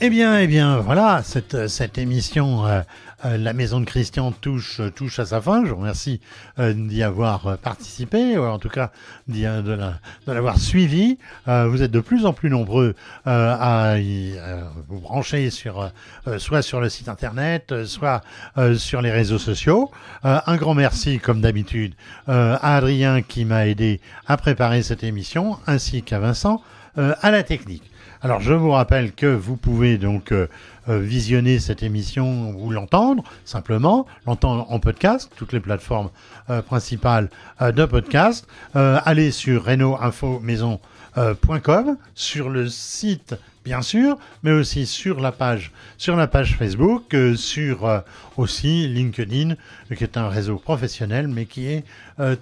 Eh 0.00 0.10
bien, 0.10 0.38
eh 0.38 0.46
bien, 0.46 0.76
voilà, 0.78 1.22
cette, 1.24 1.66
cette 1.66 1.98
émission, 1.98 2.64
euh, 2.66 2.82
euh, 3.24 3.36
La 3.36 3.52
Maison 3.52 3.80
de 3.80 3.84
Christian 3.84 4.30
touche, 4.30 4.80
touche 4.94 5.18
à 5.18 5.26
sa 5.26 5.40
fin. 5.40 5.64
Je 5.64 5.70
vous 5.72 5.78
remercie 5.80 6.20
euh, 6.60 6.72
d'y 6.72 7.02
avoir 7.02 7.46
euh, 7.48 7.56
participé, 7.56 8.38
ou 8.38 8.44
en 8.44 8.60
tout 8.60 8.68
cas 8.68 8.92
d'y- 9.26 9.44
euh, 9.44 9.60
de 9.60 9.76
de 9.76 10.32
l'avoir 10.32 10.56
suivi. 10.60 11.18
Euh, 11.48 11.66
vous 11.68 11.82
êtes 11.82 11.90
de 11.90 11.98
plus 11.98 12.26
en 12.26 12.32
plus 12.32 12.48
nombreux 12.48 12.94
euh, 13.26 13.56
à 13.58 13.98
y, 13.98 14.34
euh, 14.38 14.62
vous 14.88 15.00
brancher 15.00 15.50
sur, 15.50 15.80
euh, 15.80 15.88
euh, 16.28 16.38
soit 16.38 16.62
sur 16.62 16.80
le 16.80 16.88
site 16.88 17.08
internet, 17.08 17.72
euh, 17.72 17.84
soit 17.84 18.20
euh, 18.56 18.76
sur 18.76 19.02
les 19.02 19.10
réseaux 19.10 19.38
sociaux. 19.40 19.90
Euh, 20.24 20.38
un 20.46 20.56
grand 20.56 20.74
merci, 20.74 21.18
comme 21.18 21.40
d'habitude, 21.40 21.94
euh, 22.28 22.56
à 22.62 22.76
Adrien 22.76 23.20
qui 23.22 23.44
m'a 23.44 23.66
aidé 23.66 24.00
à 24.28 24.36
préparer 24.36 24.84
cette 24.84 25.02
émission, 25.02 25.58
ainsi 25.66 26.04
qu'à 26.04 26.20
Vincent 26.20 26.62
euh, 26.98 27.14
à 27.20 27.32
la 27.32 27.42
technique. 27.42 27.82
Alors 28.20 28.40
je 28.40 28.52
vous 28.52 28.72
rappelle 28.72 29.12
que 29.12 29.26
vous 29.26 29.56
pouvez 29.56 29.96
donc 29.96 30.32
euh, 30.32 30.48
euh, 30.88 30.98
visionner 30.98 31.60
cette 31.60 31.84
émission 31.84 32.50
ou 32.50 32.70
l'entendre 32.70 33.22
simplement, 33.44 34.08
l'entendre 34.26 34.66
en 34.70 34.80
podcast, 34.80 35.30
toutes 35.36 35.52
les 35.52 35.60
plateformes 35.60 36.10
euh, 36.50 36.60
principales 36.60 37.30
de 37.60 37.84
podcast. 37.84 38.48
Allez 38.74 39.30
sur 39.30 39.66
reno-info-maison.com, 39.66 41.96
sur 42.14 42.50
le 42.50 42.68
site 42.68 43.36
bien 43.64 43.82
sûr, 43.82 44.18
mais 44.42 44.50
aussi 44.50 44.84
sur 44.86 45.20
la 45.20 45.30
page, 45.30 45.70
sur 45.96 46.16
la 46.16 46.26
page 46.26 46.56
Facebook, 46.56 47.14
sur 47.36 48.02
aussi 48.36 48.88
LinkedIn, 48.88 49.54
qui 49.96 50.02
est 50.02 50.16
un 50.16 50.28
réseau 50.28 50.56
professionnel, 50.56 51.28
mais 51.28 51.44
qui 51.44 51.68
est 51.68 51.84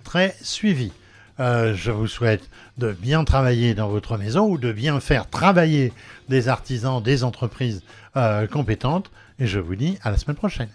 très 0.05 0.35
suivi. 0.41 0.91
Euh, 1.39 1.75
je 1.75 1.91
vous 1.91 2.07
souhaite 2.07 2.49
de 2.79 2.93
bien 2.93 3.25
travailler 3.25 3.75
dans 3.75 3.89
votre 3.89 4.17
maison 4.17 4.49
ou 4.49 4.59
de 4.59 4.73
bien 4.73 5.01
faire 5.01 5.29
travailler 5.29 5.93
des 6.29 6.49
artisans, 6.49 7.03
des 7.03 7.25
entreprises 7.25 7.83
euh, 8.17 8.47
compétentes. 8.47 9.11
Et 9.39 9.47
je 9.47 9.61
vous 9.61 9.77
dis 9.77 9.99
à 10.03 10.11
la 10.11 10.17
semaine 10.17 10.37
prochaine. 10.37 10.69